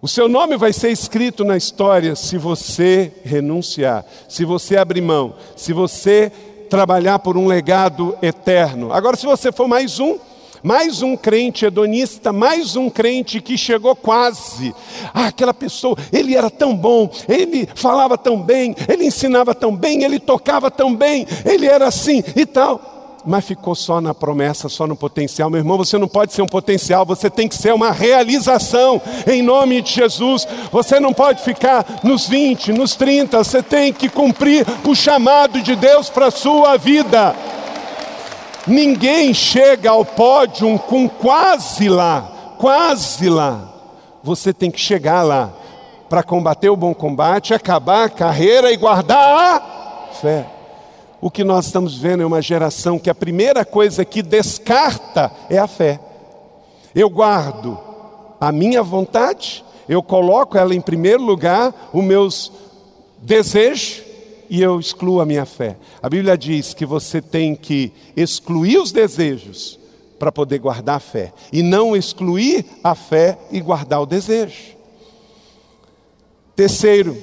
O 0.00 0.08
seu 0.08 0.28
nome 0.28 0.56
vai 0.56 0.72
ser 0.72 0.90
escrito 0.90 1.44
na 1.44 1.56
história 1.56 2.14
se 2.16 2.38
você 2.38 3.12
renunciar, 3.24 4.04
se 4.28 4.44
você 4.44 4.76
abrir 4.76 5.00
mão, 5.00 5.34
se 5.56 5.72
você 5.72 6.30
trabalhar 6.70 7.18
por 7.18 7.36
um 7.36 7.46
legado 7.46 8.16
eterno. 8.22 8.92
Agora, 8.92 9.16
se 9.16 9.26
você 9.26 9.52
for 9.52 9.68
mais 9.68 10.00
um, 10.00 10.18
mais 10.62 11.02
um 11.02 11.16
crente 11.16 11.64
hedonista, 11.64 12.32
mais 12.32 12.76
um 12.76 12.88
crente 12.88 13.40
que 13.40 13.58
chegou 13.58 13.94
quase. 13.94 14.74
Ah, 15.12 15.26
aquela 15.26 15.54
pessoa, 15.54 15.96
ele 16.12 16.34
era 16.34 16.50
tão 16.50 16.74
bom, 16.74 17.10
ele 17.28 17.68
falava 17.74 18.16
tão 18.16 18.40
bem, 18.40 18.74
ele 18.88 19.04
ensinava 19.04 19.54
tão 19.54 19.74
bem, 19.74 20.02
ele 20.02 20.18
tocava 20.18 20.70
tão 20.70 20.94
bem, 20.94 21.26
ele 21.44 21.66
era 21.66 21.86
assim 21.86 22.22
e 22.34 22.46
tal 22.46 22.95
mas 23.26 23.44
ficou 23.44 23.74
só 23.74 24.00
na 24.00 24.14
promessa, 24.14 24.68
só 24.68 24.86
no 24.86 24.94
potencial. 24.94 25.50
Meu 25.50 25.58
irmão, 25.58 25.76
você 25.76 25.98
não 25.98 26.06
pode 26.06 26.32
ser 26.32 26.42
um 26.42 26.46
potencial, 26.46 27.04
você 27.04 27.28
tem 27.28 27.48
que 27.48 27.56
ser 27.56 27.74
uma 27.74 27.90
realização 27.90 29.02
em 29.26 29.42
nome 29.42 29.82
de 29.82 29.92
Jesus. 29.92 30.46
Você 30.70 31.00
não 31.00 31.12
pode 31.12 31.42
ficar 31.42 31.84
nos 32.04 32.28
20, 32.28 32.72
nos 32.72 32.94
30, 32.94 33.42
você 33.42 33.62
tem 33.62 33.92
que 33.92 34.08
cumprir 34.08 34.64
o 34.84 34.94
chamado 34.94 35.60
de 35.60 35.74
Deus 35.74 36.08
para 36.08 36.26
a 36.26 36.30
sua 36.30 36.76
vida. 36.76 37.34
Ninguém 38.66 39.34
chega 39.34 39.90
ao 39.90 40.04
pódio 40.04 40.78
com 40.80 41.08
quase 41.08 41.88
lá, 41.88 42.54
quase 42.58 43.28
lá. 43.28 43.72
Você 44.22 44.52
tem 44.52 44.70
que 44.70 44.80
chegar 44.80 45.22
lá 45.22 45.52
para 46.08 46.22
combater 46.22 46.68
o 46.68 46.76
bom 46.76 46.94
combate, 46.94 47.54
acabar 47.54 48.04
a 48.04 48.10
carreira 48.10 48.72
e 48.72 48.76
guardar 48.76 49.18
a 49.18 50.12
fé. 50.14 50.55
O 51.26 51.30
que 51.30 51.42
nós 51.42 51.66
estamos 51.66 51.98
vendo 51.98 52.22
é 52.22 52.26
uma 52.26 52.40
geração 52.40 53.00
que 53.00 53.10
a 53.10 53.14
primeira 53.14 53.64
coisa 53.64 54.04
que 54.04 54.22
descarta 54.22 55.32
é 55.50 55.58
a 55.58 55.66
fé. 55.66 55.98
Eu 56.94 57.10
guardo 57.10 57.76
a 58.40 58.52
minha 58.52 58.80
vontade, 58.80 59.64
eu 59.88 60.04
coloco 60.04 60.56
ela 60.56 60.72
em 60.72 60.80
primeiro 60.80 61.24
lugar, 61.24 61.90
os 61.92 62.04
meus 62.04 62.52
desejos, 63.18 64.04
e 64.48 64.62
eu 64.62 64.78
excluo 64.78 65.20
a 65.20 65.26
minha 65.26 65.44
fé. 65.44 65.76
A 66.00 66.08
Bíblia 66.08 66.38
diz 66.38 66.72
que 66.72 66.86
você 66.86 67.20
tem 67.20 67.56
que 67.56 67.92
excluir 68.16 68.78
os 68.78 68.92
desejos 68.92 69.80
para 70.20 70.30
poder 70.30 70.60
guardar 70.60 70.98
a 70.98 71.00
fé, 71.00 71.32
e 71.52 71.60
não 71.60 71.96
excluir 71.96 72.64
a 72.84 72.94
fé 72.94 73.36
e 73.50 73.60
guardar 73.60 74.00
o 74.00 74.06
desejo. 74.06 74.76
Terceiro, 76.54 77.20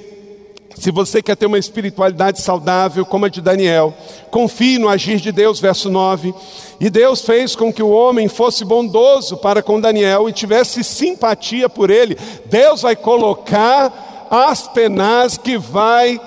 se 0.78 0.90
você 0.90 1.22
quer 1.22 1.36
ter 1.36 1.46
uma 1.46 1.58
espiritualidade 1.58 2.40
saudável 2.40 3.06
como 3.06 3.26
a 3.26 3.28
de 3.28 3.40
Daniel, 3.40 3.94
confie 4.30 4.78
no 4.78 4.88
agir 4.88 5.20
de 5.20 5.30
Deus, 5.30 5.60
verso 5.60 5.88
9. 5.88 6.34
E 6.80 6.90
Deus 6.90 7.20
fez 7.20 7.54
com 7.54 7.72
que 7.72 7.82
o 7.82 7.90
homem 7.90 8.28
fosse 8.28 8.64
bondoso 8.64 9.36
para 9.36 9.62
com 9.62 9.80
Daniel 9.80 10.28
e 10.28 10.32
tivesse 10.32 10.82
simpatia 10.82 11.68
por 11.68 11.90
ele. 11.90 12.18
Deus 12.46 12.82
vai 12.82 12.96
colocar 12.96 14.26
as 14.30 14.66
penas 14.68 15.38
que 15.38 15.56
vai 15.56 16.20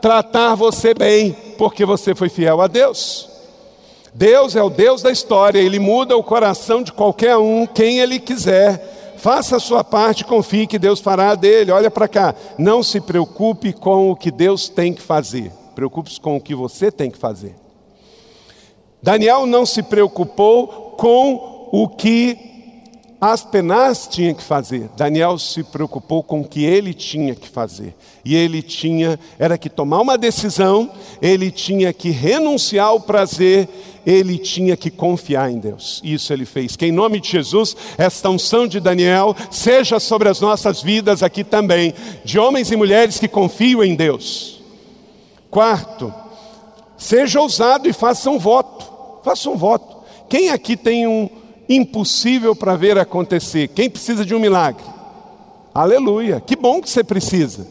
tratar 0.00 0.54
você 0.54 0.94
bem, 0.94 1.36
porque 1.56 1.84
você 1.84 2.14
foi 2.14 2.28
fiel 2.28 2.60
a 2.60 2.66
Deus. 2.66 3.28
Deus 4.12 4.56
é 4.56 4.62
o 4.62 4.70
Deus 4.70 5.02
da 5.02 5.10
história, 5.10 5.60
Ele 5.60 5.78
muda 5.78 6.16
o 6.16 6.22
coração 6.22 6.82
de 6.82 6.92
qualquer 6.92 7.36
um, 7.36 7.66
quem 7.66 8.00
Ele 8.00 8.18
quiser. 8.18 8.99
Faça 9.20 9.56
a 9.56 9.60
sua 9.60 9.84
parte, 9.84 10.24
confie 10.24 10.66
que 10.66 10.78
Deus 10.78 10.98
fará 10.98 11.34
dele. 11.34 11.70
Olha 11.70 11.90
para 11.90 12.08
cá, 12.08 12.34
não 12.56 12.82
se 12.82 13.02
preocupe 13.02 13.70
com 13.70 14.10
o 14.10 14.16
que 14.16 14.30
Deus 14.30 14.66
tem 14.66 14.94
que 14.94 15.02
fazer, 15.02 15.52
preocupe-se 15.74 16.18
com 16.18 16.36
o 16.36 16.40
que 16.40 16.54
você 16.54 16.90
tem 16.90 17.10
que 17.10 17.18
fazer. 17.18 17.54
Daniel 19.02 19.44
não 19.44 19.66
se 19.66 19.82
preocupou 19.82 20.94
com 20.96 21.68
o 21.70 21.86
que 21.86 22.49
Aspenaz 23.20 24.08
tinha 24.10 24.32
que 24.32 24.42
fazer. 24.42 24.88
Daniel 24.96 25.38
se 25.38 25.62
preocupou 25.62 26.22
com 26.22 26.40
o 26.40 26.48
que 26.48 26.64
ele 26.64 26.94
tinha 26.94 27.34
que 27.34 27.46
fazer. 27.46 27.94
E 28.24 28.34
ele 28.34 28.62
tinha, 28.62 29.20
era 29.38 29.58
que 29.58 29.68
tomar 29.68 30.00
uma 30.00 30.16
decisão, 30.16 30.90
ele 31.20 31.50
tinha 31.50 31.92
que 31.92 32.08
renunciar 32.08 32.86
ao 32.86 33.00
prazer, 33.00 33.68
ele 34.06 34.38
tinha 34.38 34.74
que 34.74 34.90
confiar 34.90 35.50
em 35.50 35.58
Deus. 35.58 36.00
Isso 36.02 36.32
ele 36.32 36.46
fez. 36.46 36.76
Que 36.76 36.86
em 36.86 36.92
nome 36.92 37.20
de 37.20 37.28
Jesus, 37.28 37.76
esta 37.98 38.30
unção 38.30 38.66
de 38.66 38.80
Daniel 38.80 39.36
seja 39.50 40.00
sobre 40.00 40.30
as 40.30 40.40
nossas 40.40 40.80
vidas 40.80 41.22
aqui 41.22 41.44
também, 41.44 41.92
de 42.24 42.38
homens 42.38 42.70
e 42.70 42.76
mulheres 42.76 43.18
que 43.18 43.28
confiam 43.28 43.84
em 43.84 43.94
Deus. 43.94 44.62
Quarto, 45.50 46.14
seja 46.96 47.38
ousado 47.38 47.86
e 47.86 47.92
faça 47.92 48.30
um 48.30 48.38
voto. 48.38 49.20
Faça 49.22 49.50
um 49.50 49.56
voto. 49.58 49.98
Quem 50.26 50.48
aqui 50.48 50.74
tem 50.74 51.06
um 51.06 51.28
impossível 51.70 52.56
para 52.56 52.74
ver 52.74 52.98
acontecer. 52.98 53.68
Quem 53.68 53.88
precisa 53.88 54.26
de 54.26 54.34
um 54.34 54.40
milagre? 54.40 54.84
Aleluia, 55.72 56.40
que 56.40 56.56
bom 56.56 56.80
que 56.82 56.90
você 56.90 57.04
precisa. 57.04 57.64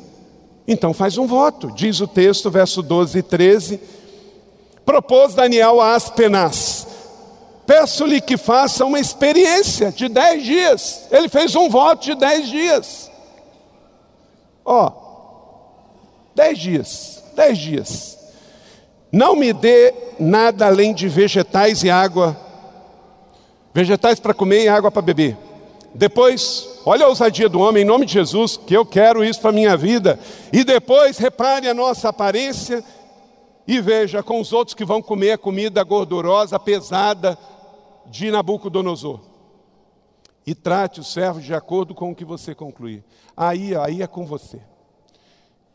Então 0.66 0.94
faz 0.94 1.18
um 1.18 1.28
voto, 1.28 1.70
diz 1.76 2.00
o 2.00 2.08
texto, 2.08 2.50
verso 2.50 2.82
12 2.82 3.20
e 3.20 3.22
13. 3.22 3.80
Propôs 4.86 5.36
Daniel 5.36 5.82
a 5.82 5.96
Aspenaz: 5.96 6.88
Peço-lhe 7.68 8.22
que 8.22 8.38
faça 8.38 8.86
uma 8.86 9.00
experiência 9.00 9.92
de 9.92 10.08
dez 10.08 10.46
dias. 10.46 11.08
Ele 11.12 11.28
fez 11.28 11.54
um 11.56 11.70
voto 11.70 12.06
de 12.06 12.16
dez 12.16 12.48
dias. 12.48 13.12
Ó, 14.64 14.92
dez 16.34 16.58
dias, 16.58 17.22
dez 17.36 17.58
dias. 17.58 18.18
Não 19.12 19.36
me 19.36 19.52
dê 19.52 19.94
nada 20.20 20.68
além 20.68 20.94
de 20.94 21.10
vegetais 21.10 21.84
e 21.84 21.90
água 21.90 22.49
vegetais 23.74 24.20
para 24.20 24.34
comer 24.34 24.64
e 24.64 24.68
água 24.68 24.92
para 24.92 25.02
beber. 25.02 25.38
Depois, 25.94 26.68
olha 26.86 27.06
a 27.06 27.10
ousadia 27.10 27.50
do 27.50 27.60
homem, 27.60 27.84
em 27.84 27.86
nome 27.86 28.06
de 28.06 28.14
Jesus, 28.14 28.58
que 28.58 28.76
eu 28.76 28.86
quero 28.86 29.24
isso 29.24 29.42
para 29.42 29.50
a 29.50 29.54
minha 29.54 29.76
vida. 29.76 30.20
E 30.54 30.64
depois, 30.64 31.18
repare 31.18 31.68
a 31.68 31.74
nossa 31.74 32.10
aparência 32.10 32.84
e 33.68 33.80
veja 33.82 34.22
com 34.24 34.40
os 34.40 34.54
outros 34.54 34.76
que 34.76 34.86
vão 34.86 35.02
comer 35.02 35.34
a 35.34 35.38
comida 35.38 35.84
gordurosa, 35.84 36.60
pesada 36.60 37.38
de 38.06 38.32
Nabucodonosor. 38.32 39.20
E 40.46 40.56
trate 40.56 41.00
os 41.00 41.12
servos 41.12 41.44
de 41.44 41.54
acordo 41.54 41.94
com 41.94 42.12
o 42.12 42.16
que 42.16 42.26
você 42.26 42.56
concluir. 42.56 43.04
Aí, 43.36 43.76
aí 43.76 44.02
é 44.02 44.08
com 44.08 44.26
você. 44.26 44.60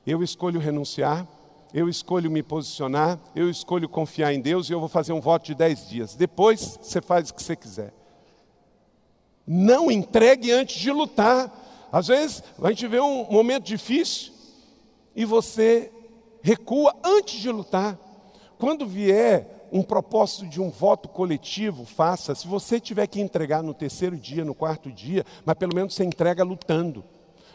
Eu 0.07 0.23
escolho 0.23 0.61
renunciar, 0.61 1.27
eu 1.75 1.89
escolho 1.89 2.31
me 2.31 2.41
posicionar, 2.41 3.19
eu 3.35 3.51
escolho 3.51 3.89
confiar 3.89 4.33
em 4.33 4.41
Deus 4.41 4.71
e 4.71 4.73
eu 4.73 4.79
vou 4.79 4.89
fazer 4.89 5.13
um 5.13 5.21
voto 5.21 5.47
de 5.47 5.57
dez 5.57 5.89
dias. 5.89 6.15
Depois 6.15 6.79
você 6.81 7.03
faz 7.03 7.29
o 7.29 7.35
que 7.35 7.43
você 7.43 7.57
quiser. 7.57 7.93
Não 9.45 9.91
entregue 9.91 10.53
antes 10.53 10.81
de 10.81 10.93
lutar. 10.93 11.53
Às 11.91 12.07
vezes 12.07 12.45
a 12.63 12.69
gente 12.71 12.87
vê 12.87 13.01
um 13.01 13.29
momento 13.29 13.65
difícil 13.65 14.33
e 15.17 15.25
você 15.25 15.91
recua 16.43 16.95
antes 17.03 17.41
de 17.41 17.51
lutar. 17.51 17.99
Quando 18.57 18.87
vier 18.87 19.69
um 19.73 19.83
propósito 19.83 20.47
de 20.47 20.63
um 20.63 20.71
voto 20.71 21.09
coletivo, 21.09 21.85
faça. 21.85 22.37
Se 22.37 22.47
você 22.47 22.79
tiver 22.79 23.09
que 23.09 23.21
entregar 23.21 23.65
no 23.65 23.75
terceiro 23.75 24.17
dia, 24.17 24.45
no 24.45 24.55
quarto 24.55 24.93
dia, 24.93 25.27
mas 25.45 25.57
pelo 25.57 25.75
menos 25.75 25.93
você 25.93 26.05
entrega 26.05 26.45
lutando. 26.45 27.05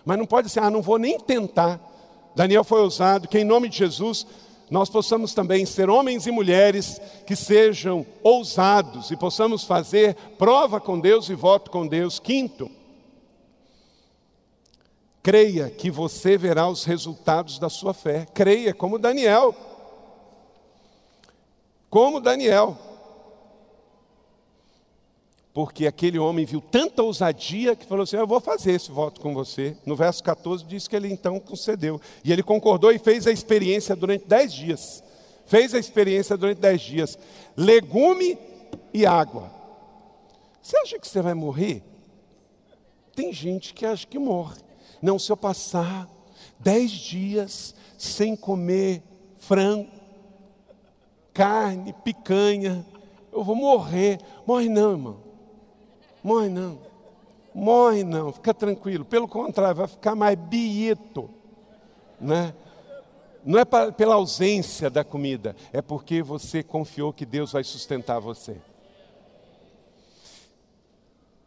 Mas 0.03 0.17
não 0.17 0.25
pode 0.25 0.49
ser, 0.49 0.59
ah, 0.59 0.69
não 0.69 0.81
vou 0.81 0.99
nem 0.99 1.17
tentar. 1.17 1.79
Daniel 2.35 2.63
foi 2.63 2.81
ousado, 2.81 3.27
que 3.27 3.39
em 3.39 3.43
nome 3.43 3.69
de 3.69 3.77
Jesus 3.77 4.25
nós 4.69 4.89
possamos 4.89 5.33
também 5.33 5.65
ser 5.65 5.89
homens 5.89 6.27
e 6.27 6.31
mulheres 6.31 7.01
que 7.25 7.35
sejam 7.35 8.05
ousados 8.21 9.09
e 9.09 9.17
possamos 9.17 9.63
fazer 9.63 10.15
prova 10.37 10.79
com 10.79 10.99
Deus 10.99 11.27
e 11.29 11.33
voto 11.33 11.71
com 11.71 11.87
Deus. 11.87 12.19
Quinto, 12.19 12.69
creia 15.23 15.69
que 15.69 15.89
você 15.89 16.37
verá 16.37 16.67
os 16.67 16.85
resultados 16.85 17.57
da 17.57 17.69
sua 17.69 17.93
fé. 17.93 18.27
Creia, 18.33 18.73
como 18.73 18.99
Daniel. 18.99 19.55
Como 21.89 22.19
Daniel 22.19 22.88
porque 25.59 25.85
aquele 25.85 26.17
homem 26.17 26.45
viu 26.45 26.61
tanta 26.61 27.03
ousadia 27.03 27.75
que 27.75 27.85
falou 27.85 28.03
assim: 28.03 28.15
Eu 28.15 28.25
vou 28.25 28.39
fazer 28.39 28.71
esse 28.71 28.89
voto 28.89 29.19
com 29.19 29.33
você. 29.33 29.75
No 29.85 29.93
verso 29.93 30.23
14 30.23 30.63
diz 30.63 30.87
que 30.87 30.95
ele 30.95 31.11
então 31.11 31.37
concedeu. 31.37 31.99
E 32.23 32.31
ele 32.31 32.41
concordou 32.41 32.93
e 32.93 32.97
fez 32.97 33.27
a 33.27 33.31
experiência 33.33 33.93
durante 33.93 34.25
dez 34.25 34.53
dias. 34.53 35.03
Fez 35.45 35.73
a 35.73 35.77
experiência 35.77 36.37
durante 36.37 36.59
dez 36.59 36.79
dias. 36.79 37.19
Legume 37.57 38.37
e 38.93 39.05
água. 39.05 39.51
Você 40.61 40.77
acha 40.77 40.97
que 40.97 41.05
você 41.05 41.21
vai 41.21 41.33
morrer? 41.33 41.83
Tem 43.13 43.33
gente 43.33 43.73
que 43.73 43.85
acha 43.85 44.07
que 44.07 44.17
morre. 44.17 44.61
Não, 45.01 45.19
se 45.19 45.29
eu 45.29 45.35
passar 45.35 46.07
dez 46.57 46.89
dias 46.89 47.75
sem 47.97 48.33
comer 48.33 49.03
frango, 49.37 49.89
carne, 51.33 51.93
picanha, 52.01 52.85
eu 53.29 53.43
vou 53.43 53.57
morrer. 53.57 54.21
Morre 54.47 54.69
não, 54.69 54.91
irmão. 54.91 55.28
Morre 56.23 56.49
não. 56.49 56.79
Morre 57.53 58.03
não, 58.03 58.31
fica 58.31 58.53
tranquilo. 58.53 59.03
Pelo 59.03 59.27
contrário, 59.27 59.75
vai 59.75 59.87
ficar 59.87 60.15
mais 60.15 60.37
bieto. 60.37 61.29
Né? 62.19 62.53
Não 63.45 63.57
é 63.57 63.65
pra, 63.65 63.91
pela 63.91 64.15
ausência 64.15 64.89
da 64.89 65.03
comida, 65.03 65.55
é 65.71 65.81
porque 65.81 66.21
você 66.21 66.61
confiou 66.61 67.13
que 67.13 67.25
Deus 67.25 67.51
vai 67.51 67.63
sustentar 67.63 68.19
você. 68.19 68.57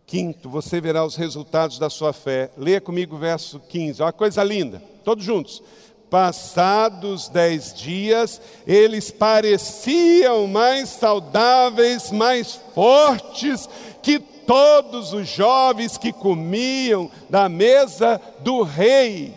Quinto, 0.06 0.48
você 0.48 0.80
verá 0.80 1.04
os 1.04 1.16
resultados 1.16 1.78
da 1.78 1.88
sua 1.88 2.12
fé. 2.12 2.50
Leia 2.56 2.80
comigo 2.80 3.16
o 3.16 3.18
verso 3.18 3.60
15, 3.60 4.02
uma 4.02 4.12
coisa 4.12 4.42
linda, 4.42 4.82
todos 5.04 5.24
juntos. 5.24 5.62
Passados 6.10 7.30
dez 7.30 7.72
dias, 7.72 8.38
eles 8.66 9.10
pareciam 9.10 10.46
mais 10.46 10.90
saudáveis, 10.90 12.10
mais 12.10 12.60
fortes 12.74 13.66
que 14.02 14.31
todos 14.46 15.12
os 15.12 15.28
jovens 15.28 15.96
que 15.96 16.12
comiam 16.12 17.10
da 17.28 17.48
mesa 17.48 18.20
do 18.40 18.62
rei. 18.62 19.34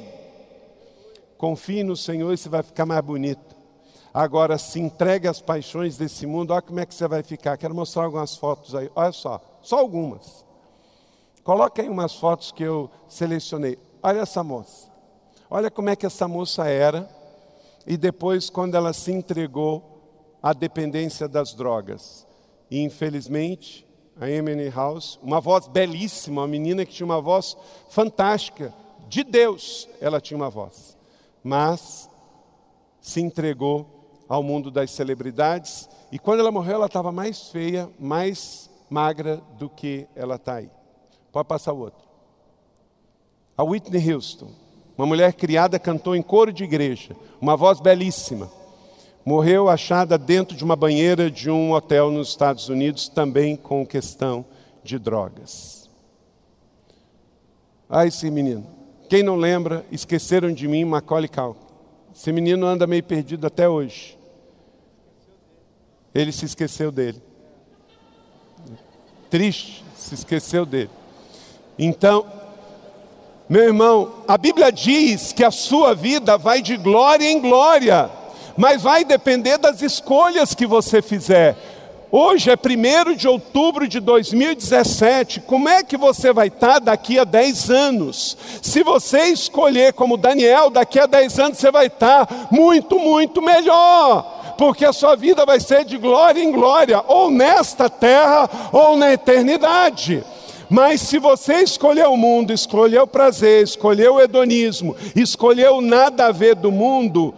Confie 1.37 1.83
no 1.83 1.95
Senhor 1.95 2.33
e 2.33 2.37
você 2.37 2.49
vai 2.49 2.63
ficar 2.63 2.85
mais 2.85 3.01
bonito. 3.03 3.55
Agora 4.13 4.57
se 4.57 4.79
entregue 4.79 5.27
às 5.27 5.41
paixões 5.41 5.97
desse 5.97 6.25
mundo, 6.25 6.51
olha 6.51 6.61
como 6.61 6.79
é 6.79 6.85
que 6.85 6.95
você 6.95 7.07
vai 7.07 7.21
ficar. 7.21 7.57
Quero 7.57 7.75
mostrar 7.75 8.05
algumas 8.05 8.35
fotos 8.37 8.73
aí. 8.73 8.89
Olha 8.95 9.11
só, 9.11 9.41
só 9.61 9.79
algumas. 9.79 10.45
Coloque 11.43 11.81
aí 11.81 11.89
umas 11.89 12.15
fotos 12.15 12.51
que 12.51 12.63
eu 12.63 12.89
selecionei. 13.07 13.77
Olha 14.01 14.21
essa 14.21 14.43
moça. 14.43 14.89
Olha 15.49 15.69
como 15.69 15.89
é 15.89 15.95
que 15.95 16.05
essa 16.05 16.27
moça 16.27 16.65
era. 16.67 17.09
E 17.85 17.97
depois, 17.97 18.49
quando 18.49 18.75
ela 18.75 18.93
se 18.93 19.11
entregou 19.11 20.37
à 20.41 20.53
dependência 20.53 21.27
das 21.27 21.53
drogas. 21.53 22.25
E 22.71 22.81
infelizmente, 22.81 23.85
a 24.19 24.29
Emily 24.29 24.69
House, 24.69 25.19
uma 25.21 25.41
voz 25.41 25.67
belíssima, 25.67 26.41
uma 26.41 26.47
menina 26.47 26.85
que 26.85 26.93
tinha 26.93 27.05
uma 27.05 27.21
voz 27.21 27.57
fantástica, 27.89 28.73
de 29.07 29.23
Deus 29.23 29.87
ela 30.01 30.21
tinha 30.21 30.37
uma 30.37 30.49
voz, 30.49 30.97
mas 31.43 32.09
se 32.99 33.21
entregou 33.21 33.87
ao 34.27 34.41
mundo 34.41 34.71
das 34.71 34.91
celebridades 34.91 35.89
e 36.11 36.17
quando 36.17 36.39
ela 36.39 36.51
morreu 36.51 36.75
ela 36.75 36.85
estava 36.87 37.11
mais 37.11 37.49
feia, 37.49 37.89
mais 37.99 38.69
magra 38.89 39.41
do 39.57 39.69
que 39.69 40.07
ela 40.15 40.35
está 40.35 40.55
aí. 40.55 40.69
Pode 41.31 41.47
passar 41.47 41.73
o 41.73 41.79
outro. 41.79 42.05
A 43.57 43.63
Whitney 43.63 44.13
Houston, 44.13 44.51
uma 44.97 45.05
mulher 45.05 45.33
criada, 45.33 45.77
cantou 45.77 46.15
em 46.15 46.21
coro 46.21 46.51
de 46.51 46.63
igreja, 46.63 47.15
uma 47.39 47.55
voz 47.55 47.79
belíssima 47.79 48.49
morreu 49.25 49.67
achada 49.67 50.19
dentro 50.19 50.55
de 50.55 50.63
uma 50.63 50.75
banheira 50.75 51.31
de 51.31 51.49
um 51.49 51.71
hotel 51.71 52.11
nos 52.11 52.29
Estados 52.29 52.69
Unidos, 52.69 53.09
também 53.09 53.55
com 53.55 53.83
questão 53.83 54.45
de 54.83 54.99
drogas. 54.99 55.89
Ah, 57.89 58.05
esse 58.05 58.29
menino. 58.29 58.67
Quem 59.09 59.23
não 59.23 59.35
lembra, 59.35 59.83
esqueceram 59.91 60.53
de 60.53 60.67
mim 60.67 60.85
Macaulay 60.85 61.27
Culkin. 61.27 61.59
Esse 62.15 62.31
menino 62.31 62.65
anda 62.65 62.85
meio 62.85 63.03
perdido 63.03 63.47
até 63.47 63.67
hoje. 63.67 64.17
Ele 66.13 66.31
se 66.31 66.45
esqueceu 66.45 66.91
dele. 66.91 67.21
Triste, 69.29 69.83
se 69.97 70.13
esqueceu 70.13 70.65
dele. 70.65 70.89
Então, 71.77 72.25
meu 73.49 73.63
irmão, 73.63 74.23
a 74.27 74.37
Bíblia 74.37 74.71
diz 74.71 75.33
que 75.33 75.43
a 75.43 75.51
sua 75.51 75.93
vida 75.93 76.37
vai 76.37 76.61
de 76.61 76.77
glória 76.77 77.25
em 77.29 77.41
glória 77.41 78.09
mas 78.57 78.81
vai 78.81 79.03
depender 79.03 79.57
das 79.57 79.81
escolhas 79.81 80.53
que 80.53 80.65
você 80.65 81.01
fizer. 81.01 81.55
Hoje 82.11 82.49
é 82.49 82.53
1 82.53 83.15
de 83.15 83.27
outubro 83.27 83.87
de 83.87 83.99
2017. 83.99 85.41
Como 85.41 85.67
é 85.67 85.83
que 85.83 85.97
você 85.97 86.31
vai 86.31 86.47
estar 86.47 86.79
daqui 86.79 87.19
a 87.19 87.25
10 87.25 87.69
anos? 87.69 88.37
Se 88.61 88.83
você 88.83 89.25
escolher 89.25 89.91
como 89.91 90.15
Daniel, 90.15 90.69
daqui 90.69 90.97
a 90.97 91.07
10 91.07 91.39
anos 91.39 91.57
você 91.57 91.69
vai 91.71 91.87
estar 91.87 92.47
muito, 92.49 92.97
muito 92.97 93.41
melhor. 93.41 94.55
Porque 94.57 94.85
a 94.85 94.93
sua 94.93 95.15
vida 95.17 95.45
vai 95.45 95.59
ser 95.59 95.83
de 95.83 95.97
glória 95.97 96.41
em 96.41 96.51
glória, 96.53 97.03
ou 97.05 97.29
nesta 97.29 97.89
terra, 97.89 98.49
ou 98.71 98.95
na 98.95 99.11
eternidade. 99.11 100.23
Mas 100.69 101.01
se 101.01 101.19
você 101.19 101.55
escolher 101.55 102.07
o 102.07 102.15
mundo, 102.15 102.53
escolher 102.53 103.01
o 103.01 103.07
prazer, 103.07 103.63
escolher 103.63 104.09
o 104.09 104.21
hedonismo, 104.21 104.95
escolher 105.15 105.69
o 105.71 105.81
nada 105.81 106.27
a 106.27 106.31
ver 106.31 106.55
do 106.55 106.71
mundo, 106.71 107.33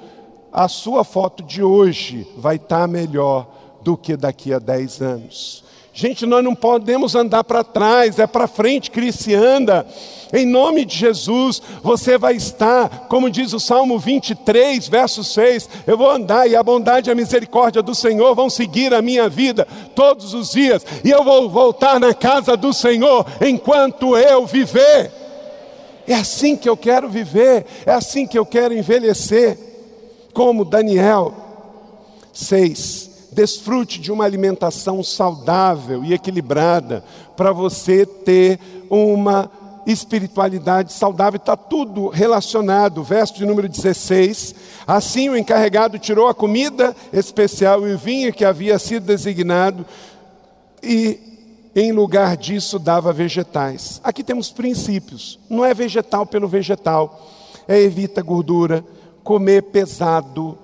a 0.58 0.68
sua 0.68 1.04
foto 1.04 1.44
de 1.44 1.62
hoje 1.62 2.28
vai 2.36 2.56
estar 2.56 2.88
melhor 2.88 3.46
do 3.84 3.96
que 3.96 4.18
daqui 4.18 4.52
a 4.52 4.58
10 4.58 5.02
anos. 5.04 5.64
Gente, 5.94 6.26
nós 6.26 6.44
não 6.44 6.56
podemos 6.56 7.14
andar 7.14 7.44
para 7.44 7.64
trás, 7.64 8.18
é 8.18 8.26
para 8.26 8.48
frente 8.48 8.90
que 8.90 9.12
se 9.12 9.36
anda. 9.36 9.86
Em 10.34 10.48
nome 10.48 10.84
de 10.84 10.98
Jesus, 10.98 11.62
você 11.84 12.18
vai 12.18 12.36
estar, 12.36 13.06
como 13.08 13.30
diz 13.30 13.54
o 13.54 13.60
Salmo 13.60 14.00
23, 14.00 14.88
verso 14.88 15.24
6, 15.24 15.70
eu 15.86 15.96
vou 15.96 16.10
andar 16.10 16.50
e 16.50 16.56
a 16.56 16.64
bondade 16.64 17.08
e 17.08 17.12
a 17.12 17.16
misericórdia 17.16 17.84
do 17.84 17.94
Senhor 17.94 18.34
vão 18.34 18.50
seguir 18.50 18.96
a 18.96 19.02
minha 19.02 19.30
vida 19.30 19.68
todos 19.94 20.34
os 20.34 20.50
dias, 20.50 20.84
e 21.04 21.12
eu 21.12 21.24
vou 21.24 21.48
voltar 21.52 22.00
na 22.00 22.16
casa 22.16 22.58
do 22.58 22.74
Senhor 22.74 23.28
enquanto 23.42 24.18
eu 24.18 24.48
viver. 24.48 25.12
É 26.08 26.16
assim 26.16 26.56
que 26.56 26.68
eu 26.68 26.76
quero 26.76 27.08
viver, 27.08 27.64
é 27.86 27.94
assim 27.94 28.26
que 28.26 28.40
eu 28.40 28.46
quero 28.46 28.74
envelhecer, 28.74 29.67
como 30.38 30.64
Daniel 30.64 31.34
6 32.32 33.08
Desfrute 33.32 34.00
de 34.00 34.12
uma 34.12 34.24
alimentação 34.24 35.04
saudável 35.04 36.04
e 36.04 36.14
equilibrada 36.14 37.04
para 37.36 37.52
você 37.52 38.06
ter 38.06 38.60
uma 38.90 39.50
espiritualidade 39.86 40.94
saudável, 40.94 41.38
está 41.38 41.56
tudo 41.56 42.08
relacionado. 42.08 43.04
Verso 43.04 43.36
de 43.36 43.46
número 43.46 43.68
16: 43.68 44.56
Assim 44.88 45.30
o 45.30 45.38
encarregado 45.38 46.00
tirou 46.00 46.28
a 46.28 46.34
comida 46.34 46.96
especial 47.12 47.88
e 47.88 47.94
o 47.94 47.98
vinho 47.98 48.34
que 48.34 48.46
havia 48.46 48.80
sido 48.80 49.06
designado, 49.06 49.86
e 50.82 51.20
em 51.76 51.92
lugar 51.92 52.38
disso 52.38 52.80
dava 52.80 53.14
vegetais. 53.14 54.00
Aqui 54.04 54.24
temos 54.24 54.52
princípios: 54.52 55.40
não 55.50 55.66
é 55.66 55.74
vegetal 55.76 56.26
pelo 56.26 56.48
vegetal, 56.48 57.28
é 57.68 57.80
evita 57.80 58.24
gordura, 58.24 58.84
comer 59.28 59.62
pesado, 59.64 60.58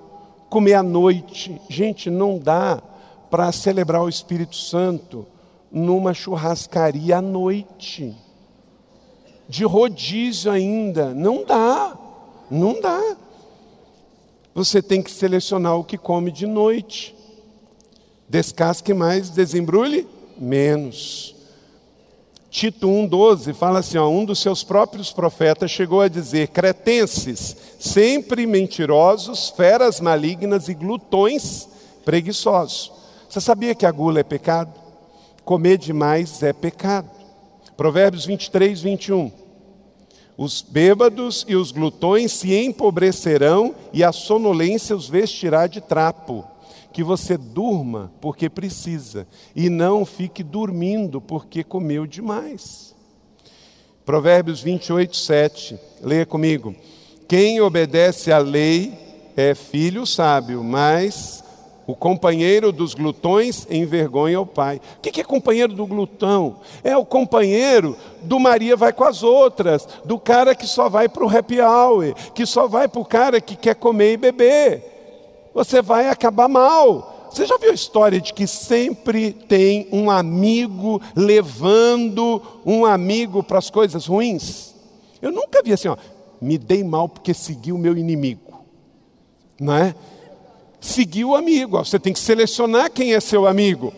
comer 0.48 0.72
à 0.72 0.82
noite. 0.82 1.60
Gente, 1.68 2.08
não 2.08 2.38
dá 2.38 2.82
para 3.30 3.52
celebrar 3.52 4.02
o 4.02 4.08
Espírito 4.08 4.56
Santo 4.56 5.26
numa 5.70 6.14
churrascaria 6.14 7.18
à 7.18 7.20
noite. 7.20 8.16
De 9.46 9.66
rodízio 9.66 10.50
ainda. 10.50 11.12
Não 11.12 11.44
dá. 11.44 11.94
Não 12.50 12.80
dá. 12.80 13.16
Você 14.54 14.80
tem 14.80 15.02
que 15.02 15.10
selecionar 15.10 15.76
o 15.76 15.84
que 15.84 15.98
come 15.98 16.32
de 16.32 16.46
noite. 16.46 17.14
Descasque 18.26 18.94
mais, 18.94 19.28
desembrulhe 19.28 20.08
menos. 20.38 21.33
Tito 22.54 22.86
1,12 22.86 23.52
fala 23.52 23.80
assim: 23.80 23.98
ó, 23.98 24.08
um 24.08 24.24
dos 24.24 24.38
seus 24.38 24.62
próprios 24.62 25.12
profetas 25.12 25.72
chegou 25.72 26.00
a 26.00 26.06
dizer: 26.06 26.46
cretenses, 26.50 27.56
sempre 27.80 28.46
mentirosos, 28.46 29.48
feras 29.48 29.98
malignas 30.00 30.68
e 30.68 30.74
glutões 30.74 31.68
preguiçosos. 32.04 32.92
Você 33.28 33.40
sabia 33.40 33.74
que 33.74 33.84
a 33.84 33.90
gula 33.90 34.20
é 34.20 34.22
pecado? 34.22 34.72
Comer 35.44 35.78
demais 35.78 36.44
é 36.44 36.52
pecado. 36.52 37.10
Provérbios 37.76 38.24
23, 38.24 38.80
21. 38.82 39.32
Os 40.38 40.62
bêbados 40.62 41.44
e 41.48 41.56
os 41.56 41.72
glutões 41.72 42.30
se 42.30 42.54
empobrecerão, 42.54 43.74
e 43.92 44.04
a 44.04 44.12
sonolência 44.12 44.94
os 44.94 45.08
vestirá 45.08 45.66
de 45.66 45.80
trapo 45.80 46.44
que 46.94 47.02
você 47.02 47.36
durma 47.36 48.12
porque 48.20 48.48
precisa 48.48 49.26
e 49.54 49.68
não 49.68 50.06
fique 50.06 50.44
dormindo 50.44 51.20
porque 51.20 51.64
comeu 51.64 52.06
demais. 52.06 52.94
Provérbios 54.06 54.62
28, 54.62 55.16
7. 55.16 55.78
Leia 56.00 56.24
comigo. 56.24 56.72
Quem 57.26 57.60
obedece 57.60 58.30
à 58.30 58.38
lei 58.38 58.96
é 59.36 59.56
filho 59.56 60.06
sábio, 60.06 60.62
mas 60.62 61.42
o 61.84 61.96
companheiro 61.96 62.70
dos 62.70 62.94
glutões 62.94 63.66
envergonha 63.68 64.40
o 64.40 64.46
pai. 64.46 64.80
O 64.98 65.00
que 65.00 65.20
é 65.20 65.24
companheiro 65.24 65.72
do 65.74 65.86
glutão? 65.88 66.60
É 66.84 66.96
o 66.96 67.04
companheiro 67.04 67.96
do 68.22 68.38
Maria 68.38 68.76
vai 68.76 68.92
com 68.92 69.02
as 69.02 69.24
outras, 69.24 69.88
do 70.04 70.16
cara 70.16 70.54
que 70.54 70.66
só 70.66 70.88
vai 70.88 71.08
para 71.08 71.24
o 71.24 71.36
happy 71.36 71.60
hour, 71.60 72.14
que 72.32 72.46
só 72.46 72.68
vai 72.68 72.86
para 72.86 73.00
o 73.00 73.04
cara 73.04 73.40
que 73.40 73.56
quer 73.56 73.74
comer 73.74 74.12
e 74.12 74.16
beber 74.16 74.93
você 75.54 75.80
vai 75.80 76.08
acabar 76.08 76.48
mal. 76.48 77.28
Você 77.30 77.46
já 77.46 77.56
viu 77.56 77.70
a 77.70 77.74
história 77.74 78.20
de 78.20 78.32
que 78.32 78.46
sempre 78.46 79.32
tem 79.32 79.88
um 79.90 80.10
amigo 80.10 81.00
levando 81.16 82.42
um 82.64 82.84
amigo 82.84 83.42
para 83.42 83.58
as 83.58 83.70
coisas 83.70 84.06
ruins? 84.06 84.74
Eu 85.22 85.32
nunca 85.32 85.62
vi 85.62 85.72
assim, 85.72 85.88
ó, 85.88 85.96
me 86.40 86.58
dei 86.58 86.84
mal 86.84 87.08
porque 87.08 87.32
segui 87.32 87.72
o 87.72 87.78
meu 87.78 87.96
inimigo. 87.96 88.64
Não 89.58 89.74
é? 89.74 89.94
Seguir 90.80 91.24
o 91.24 91.34
amigo, 91.34 91.78
ó, 91.78 91.84
você 91.84 91.98
tem 91.98 92.12
que 92.12 92.20
selecionar 92.20 92.90
quem 92.90 93.14
é 93.14 93.20
seu 93.20 93.46
amigo. 93.46 93.92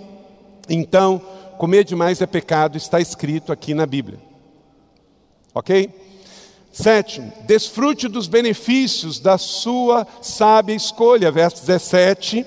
Então, 0.69 1.21
comer 1.59 1.85
demais 1.85 2.21
é 2.21 2.27
pecado, 2.27 2.77
está 2.77 3.01
escrito 3.01 3.53
aqui 3.53 3.75
na 3.75 3.87
Bíblia. 3.87 4.19
Ok? 5.55 5.91
Sétimo, 6.79 7.33
desfrute 7.47 8.07
dos 8.07 8.29
benefícios 8.29 9.19
da 9.19 9.39
sua 9.39 10.07
sábia 10.21 10.75
escolha. 10.75 11.33
Verso 11.33 11.63
17. 11.65 12.45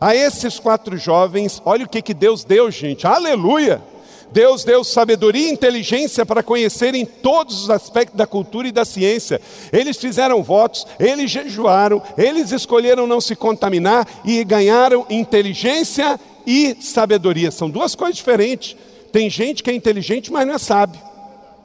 A 0.00 0.14
esses 0.14 0.60
quatro 0.60 0.96
jovens, 0.96 1.60
olha 1.64 1.84
o 1.84 1.88
que, 1.88 2.00
que 2.00 2.14
Deus 2.14 2.44
deu, 2.44 2.70
gente. 2.70 3.08
Aleluia! 3.08 3.82
Deus 4.30 4.62
deu 4.62 4.84
sabedoria 4.84 5.48
e 5.48 5.52
inteligência 5.52 6.24
para 6.24 6.44
conhecerem 6.44 7.04
todos 7.04 7.64
os 7.64 7.70
aspectos 7.70 8.16
da 8.16 8.24
cultura 8.24 8.68
e 8.68 8.72
da 8.72 8.84
ciência. 8.84 9.40
Eles 9.72 9.96
fizeram 9.96 10.44
votos, 10.44 10.86
eles 11.00 11.28
jejuaram, 11.28 12.00
eles 12.16 12.52
escolheram 12.52 13.04
não 13.04 13.20
se 13.20 13.34
contaminar 13.34 14.06
e 14.24 14.44
ganharam 14.44 15.04
inteligência 15.10 16.20
e 16.46 16.76
sabedoria. 16.80 17.50
São 17.50 17.68
duas 17.68 17.96
coisas 17.96 18.14
diferentes. 18.14 18.76
Tem 19.10 19.28
gente 19.28 19.60
que 19.60 19.72
é 19.72 19.74
inteligente, 19.74 20.30
mas 20.30 20.46
não 20.46 20.54
é 20.54 20.58
sábio. 20.58 21.09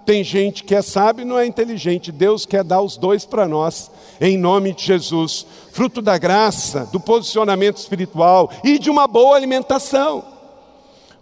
Tem 0.06 0.24
gente 0.24 0.63
que 0.63 0.76
é 0.76 0.82
sábio 0.82 1.24
e 1.24 1.26
não 1.26 1.39
é 1.39 1.46
inteligente. 1.46 2.12
Deus 2.12 2.46
quer 2.46 2.63
dar 2.63 2.82
os 2.82 2.96
dois 2.96 3.26
para 3.26 3.48
nós, 3.48 3.89
em 4.22 4.38
nome 4.38 4.74
de 4.74 4.84
Jesus. 4.84 5.46
Fruto 5.72 6.02
da 6.02 6.18
graça, 6.18 6.88
do 6.91 7.00
posicionamento 7.00 7.78
espiritual 7.78 8.52
e 8.63 8.78
de 8.78 8.89
uma 8.89 9.08
boa 9.08 9.36
alimentação. 9.36 10.24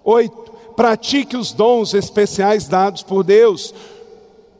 Oito, 0.04 0.52
pratique 0.76 1.38
os 1.38 1.54
dons 1.54 1.93
especiais 1.93 2.67
dados 2.67 3.04
por 3.04 3.24
Deus. 3.24 3.74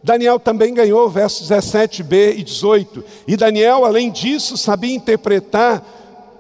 Daniel 0.02 0.40
também 0.40 0.74
ganhou 0.74 1.10
versos 1.10 1.50
17b 1.50 2.38
e 2.38 2.44
18. 2.44 3.04
E 3.28 3.36
Daniel, 3.36 3.86
além 3.86 4.10
disso, 4.10 4.58
sabia 4.58 4.96
interpretar 4.96 5.82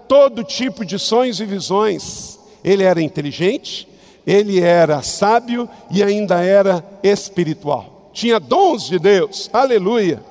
todo 0.07 0.43
tipo 0.43 0.85
de 0.85 0.97
sonhos 0.97 1.39
e 1.39 1.45
visões. 1.45 2.39
Ele 2.63 2.83
era 2.83 3.01
inteligente, 3.01 3.87
ele 4.25 4.59
era 4.59 5.01
sábio 5.01 5.67
e 5.91 6.01
ainda 6.01 6.41
era 6.41 6.83
espiritual. 7.03 8.09
Tinha 8.13 8.39
dons 8.39 8.87
de 8.87 8.99
Deus, 8.99 9.49
aleluia. 9.51 10.23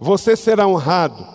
Você 0.00 0.36
será 0.36 0.66
honrado, 0.66 1.26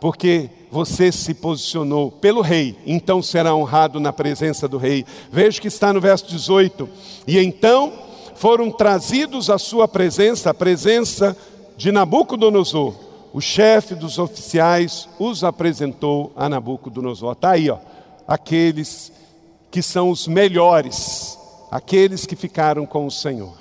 porque 0.00 0.48
você 0.70 1.10
se 1.10 1.34
posicionou 1.34 2.10
pelo 2.10 2.40
rei, 2.40 2.78
então 2.86 3.20
será 3.22 3.54
honrado 3.54 3.98
na 3.98 4.12
presença 4.12 4.68
do 4.68 4.78
rei. 4.78 5.04
Veja 5.30 5.60
que 5.60 5.68
está 5.68 5.92
no 5.92 6.00
verso 6.00 6.26
18: 6.28 6.88
E 7.26 7.38
então 7.38 7.92
foram 8.36 8.70
trazidos 8.70 9.50
à 9.50 9.58
sua 9.58 9.86
presença, 9.86 10.50
a 10.50 10.54
presença 10.54 11.36
de 11.76 11.92
Nabucodonosor. 11.92 12.94
O 13.32 13.40
chefe 13.40 13.94
dos 13.94 14.18
oficiais 14.18 15.08
os 15.18 15.44
apresentou 15.44 16.32
a 16.34 16.48
Nabucodonosor. 16.48 17.32
Está 17.32 17.50
aí, 17.50 17.68
ó, 17.68 17.78
aqueles 18.26 19.12
que 19.70 19.82
são 19.82 20.10
os 20.10 20.26
melhores, 20.26 21.38
aqueles 21.70 22.26
que 22.26 22.34
ficaram 22.34 22.84
com 22.84 23.06
o 23.06 23.10
Senhor. 23.10 23.56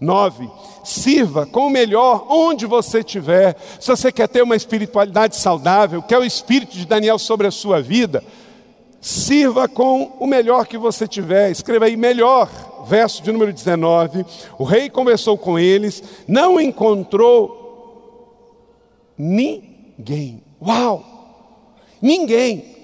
Nove, 0.00 0.48
sirva 0.84 1.46
com 1.46 1.66
o 1.66 1.70
melhor 1.70 2.26
onde 2.28 2.66
você 2.66 2.98
estiver. 2.98 3.56
Se 3.80 3.88
você 3.88 4.12
quer 4.12 4.28
ter 4.28 4.42
uma 4.42 4.54
espiritualidade 4.54 5.36
saudável, 5.36 6.02
quer 6.02 6.18
o 6.18 6.24
espírito 6.24 6.76
de 6.76 6.86
Daniel 6.86 7.18
sobre 7.18 7.46
a 7.46 7.50
sua 7.50 7.80
vida, 7.80 8.22
sirva 9.00 9.66
com 9.68 10.12
o 10.20 10.26
melhor 10.26 10.66
que 10.66 10.76
você 10.76 11.08
tiver. 11.08 11.50
Escreva 11.50 11.86
aí 11.86 11.96
melhor, 11.96 12.48
verso 12.86 13.22
de 13.22 13.32
número 13.32 13.52
19. 13.52 14.24
O 14.58 14.64
rei 14.64 14.90
conversou 14.90 15.38
com 15.38 15.58
eles, 15.58 16.02
não 16.28 16.60
encontrou 16.60 17.64
ninguém. 19.16 20.42
Uau! 20.60 21.04
Ninguém 22.02 22.75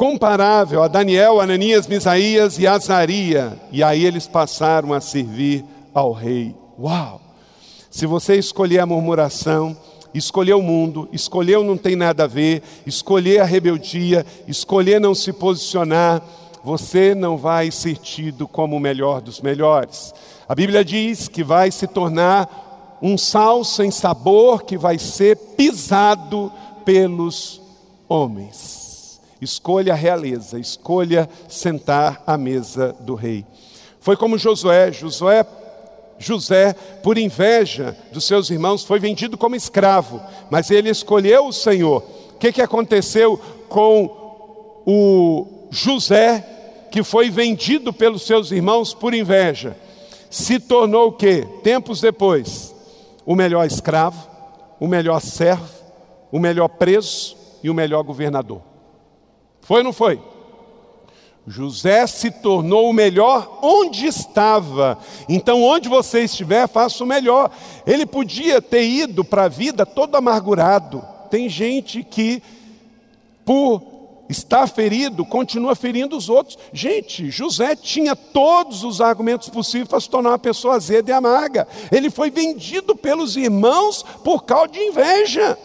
comparável 0.00 0.82
a 0.82 0.88
Daniel, 0.88 1.42
Ananias, 1.42 1.86
Misaías 1.86 2.58
e 2.58 2.66
Azaria. 2.66 3.60
E 3.70 3.82
aí 3.82 4.06
eles 4.06 4.26
passaram 4.26 4.94
a 4.94 5.00
servir 5.00 5.62
ao 5.92 6.12
rei. 6.12 6.56
Uau! 6.78 7.20
Se 7.90 8.06
você 8.06 8.36
escolher 8.36 8.78
a 8.78 8.86
murmuração, 8.86 9.76
escolher 10.14 10.54
o 10.54 10.62
mundo, 10.62 11.06
escolher 11.12 11.58
o 11.58 11.62
não 11.62 11.76
tem 11.76 11.96
nada 11.96 12.24
a 12.24 12.26
ver, 12.26 12.62
escolher 12.86 13.40
a 13.42 13.44
rebeldia, 13.44 14.24
escolher 14.48 14.98
não 14.98 15.14
se 15.14 15.34
posicionar, 15.34 16.22
você 16.64 17.14
não 17.14 17.36
vai 17.36 17.70
ser 17.70 17.98
tido 17.98 18.48
como 18.48 18.76
o 18.76 18.80
melhor 18.80 19.20
dos 19.20 19.42
melhores. 19.42 20.14
A 20.48 20.54
Bíblia 20.54 20.82
diz 20.82 21.28
que 21.28 21.44
vai 21.44 21.70
se 21.70 21.86
tornar 21.86 22.98
um 23.02 23.18
sal 23.18 23.62
sem 23.64 23.90
sabor 23.90 24.62
que 24.62 24.78
vai 24.78 24.98
ser 24.98 25.36
pisado 25.36 26.50
pelos 26.86 27.60
homens. 28.08 28.79
Escolha 29.40 29.92
a 29.92 29.96
realeza, 29.96 30.58
escolha 30.58 31.28
sentar 31.48 32.22
à 32.26 32.36
mesa 32.36 32.94
do 33.00 33.14
rei. 33.14 33.44
Foi 34.00 34.16
como 34.16 34.38
Josué, 34.38 34.92
Josué 34.92 35.44
José, 36.20 36.74
por 37.02 37.16
inveja 37.16 37.96
dos 38.12 38.24
seus 38.24 38.50
irmãos, 38.50 38.84
foi 38.84 39.00
vendido 39.00 39.38
como 39.38 39.56
escravo, 39.56 40.20
mas 40.50 40.70
ele 40.70 40.90
escolheu 40.90 41.46
o 41.46 41.52
Senhor. 41.52 42.04
O 42.34 42.38
que, 42.38 42.52
que 42.52 42.60
aconteceu 42.60 43.40
com 43.70 44.82
o 44.86 45.66
José, 45.70 46.44
que 46.90 47.02
foi 47.02 47.30
vendido 47.30 47.90
pelos 47.90 48.22
seus 48.26 48.52
irmãos 48.52 48.92
por 48.92 49.14
inveja? 49.14 49.74
Se 50.28 50.60
tornou 50.60 51.08
o 51.08 51.12
que? 51.12 51.46
Tempos 51.62 52.02
depois, 52.02 52.74
o 53.24 53.34
melhor 53.34 53.66
escravo, 53.66 54.28
o 54.78 54.86
melhor 54.86 55.20
servo, 55.20 55.68
o 56.30 56.38
melhor 56.38 56.68
preso 56.68 57.34
e 57.62 57.70
o 57.70 57.74
melhor 57.74 58.02
governador. 58.02 58.69
Foi 59.70 59.78
ou 59.78 59.84
não 59.84 59.92
foi? 59.92 60.20
José 61.46 62.04
se 62.04 62.28
tornou 62.28 62.90
o 62.90 62.92
melhor 62.92 63.60
onde 63.62 64.04
estava. 64.04 64.98
Então, 65.28 65.62
onde 65.62 65.88
você 65.88 66.24
estiver, 66.24 66.66
faça 66.66 67.04
o 67.04 67.06
melhor. 67.06 67.52
Ele 67.86 68.04
podia 68.04 68.60
ter 68.60 68.82
ido 68.82 69.24
para 69.24 69.44
a 69.44 69.48
vida 69.48 69.86
todo 69.86 70.16
amargurado. 70.16 71.04
Tem 71.30 71.48
gente 71.48 72.02
que, 72.02 72.42
por 73.44 73.80
estar 74.28 74.66
ferido, 74.66 75.24
continua 75.24 75.76
ferindo 75.76 76.16
os 76.16 76.28
outros. 76.28 76.58
Gente, 76.72 77.30
José 77.30 77.76
tinha 77.76 78.16
todos 78.16 78.82
os 78.82 79.00
argumentos 79.00 79.48
possíveis 79.50 79.88
para 79.88 80.00
se 80.00 80.10
tornar 80.10 80.30
uma 80.30 80.38
pessoa 80.40 80.74
azeda 80.74 81.12
e 81.12 81.14
amarga. 81.14 81.68
Ele 81.92 82.10
foi 82.10 82.28
vendido 82.28 82.96
pelos 82.96 83.36
irmãos 83.36 84.04
por 84.24 84.42
causa 84.42 84.72
de 84.72 84.80
inveja. 84.80 85.56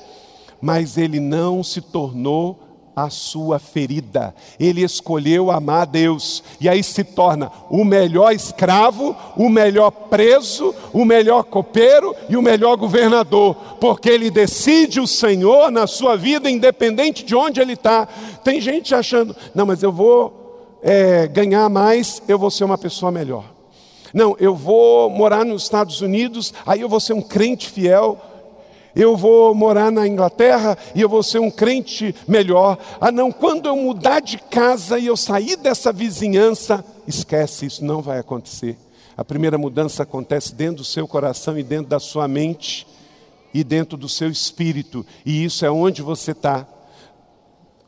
Mas 0.62 0.96
ele 0.96 1.20
não 1.20 1.64
se 1.64 1.82
tornou 1.82 2.65
a 2.96 3.10
sua 3.10 3.60
ferida. 3.60 4.34
Ele 4.60 4.82
escolheu 4.82 5.52
amar 5.52 5.82
a 5.82 5.86
Deus. 5.86 6.44
E 6.62 6.70
aí 6.70 6.82
se 6.82 7.04
torna 7.04 7.52
o 7.70 7.84
melhor 7.84 8.34
escravo, 8.34 9.16
o 9.36 9.50
melhor 9.50 9.92
preso, 9.92 10.74
o 10.94 11.04
melhor 11.04 11.44
copeiro 11.44 12.16
e 12.30 12.38
o 12.38 12.42
melhor 12.42 12.78
governador. 12.78 13.56
Porque 13.80 14.10
ele 14.10 14.32
decide 14.32 15.00
o 15.00 15.08
Senhor 15.08 15.70
na 15.70 15.88
sua 15.88 16.16
vida, 16.16 16.50
independente 16.50 17.26
de 17.26 17.36
onde 17.36 17.60
ele 17.60 17.74
está. 17.74 18.08
Tem 18.44 18.62
gente 18.62 18.96
achando, 18.96 19.36
não, 19.54 19.66
mas 19.66 19.84
eu 19.84 19.92
vou 19.92 20.78
é, 20.82 21.28
ganhar 21.28 21.68
mais, 21.70 22.22
eu 22.28 22.40
vou 22.40 22.50
ser 22.52 22.64
uma 22.64 22.78
pessoa 22.78 23.12
melhor. 23.12 23.44
Não, 24.14 24.34
eu 24.40 24.56
vou 24.56 25.10
morar 25.10 25.44
nos 25.44 25.64
Estados 25.64 26.00
Unidos, 26.00 26.54
aí 26.66 26.80
eu 26.80 26.88
vou 26.88 27.02
ser 27.02 27.12
um 27.12 27.22
crente 27.22 27.70
fiel 27.70 28.18
eu 28.96 29.18
vou 29.18 29.54
morar 29.54 29.92
na 29.92 30.08
Inglaterra 30.08 30.78
e 30.96 31.02
eu 31.02 31.10
vou 31.10 31.22
ser 31.22 31.40
um 31.40 31.52
crente 31.52 32.16
melhor. 32.28 32.78
Ah, 33.00 33.12
não, 33.12 33.32
quando 33.32 33.68
eu 33.68 33.76
mudar 33.76 34.22
de 34.22 34.38
casa 34.38 34.98
e 34.98 35.08
eu 35.08 35.18
sair 35.18 35.58
dessa 35.58 35.92
vizinhança, 35.92 36.84
esquece, 37.08 37.66
isso 37.66 37.84
não 37.84 38.02
vai 38.02 38.20
acontecer. 38.20 38.78
A 39.18 39.24
primeira 39.24 39.58
mudança 39.58 40.04
acontece 40.04 40.54
dentro 40.54 40.78
do 40.78 40.84
seu 40.86 41.08
coração 41.08 41.58
e 41.58 41.64
dentro 41.64 41.88
da 41.88 42.00
sua 42.00 42.28
mente 42.28 42.88
e 43.54 43.64
dentro 43.64 43.98
do 43.98 44.10
seu 44.10 44.30
espírito, 44.30 45.06
e 45.26 45.46
isso 45.46 45.66
é 45.66 45.72
onde 45.72 46.02
você 46.02 46.32
está. 46.32 46.68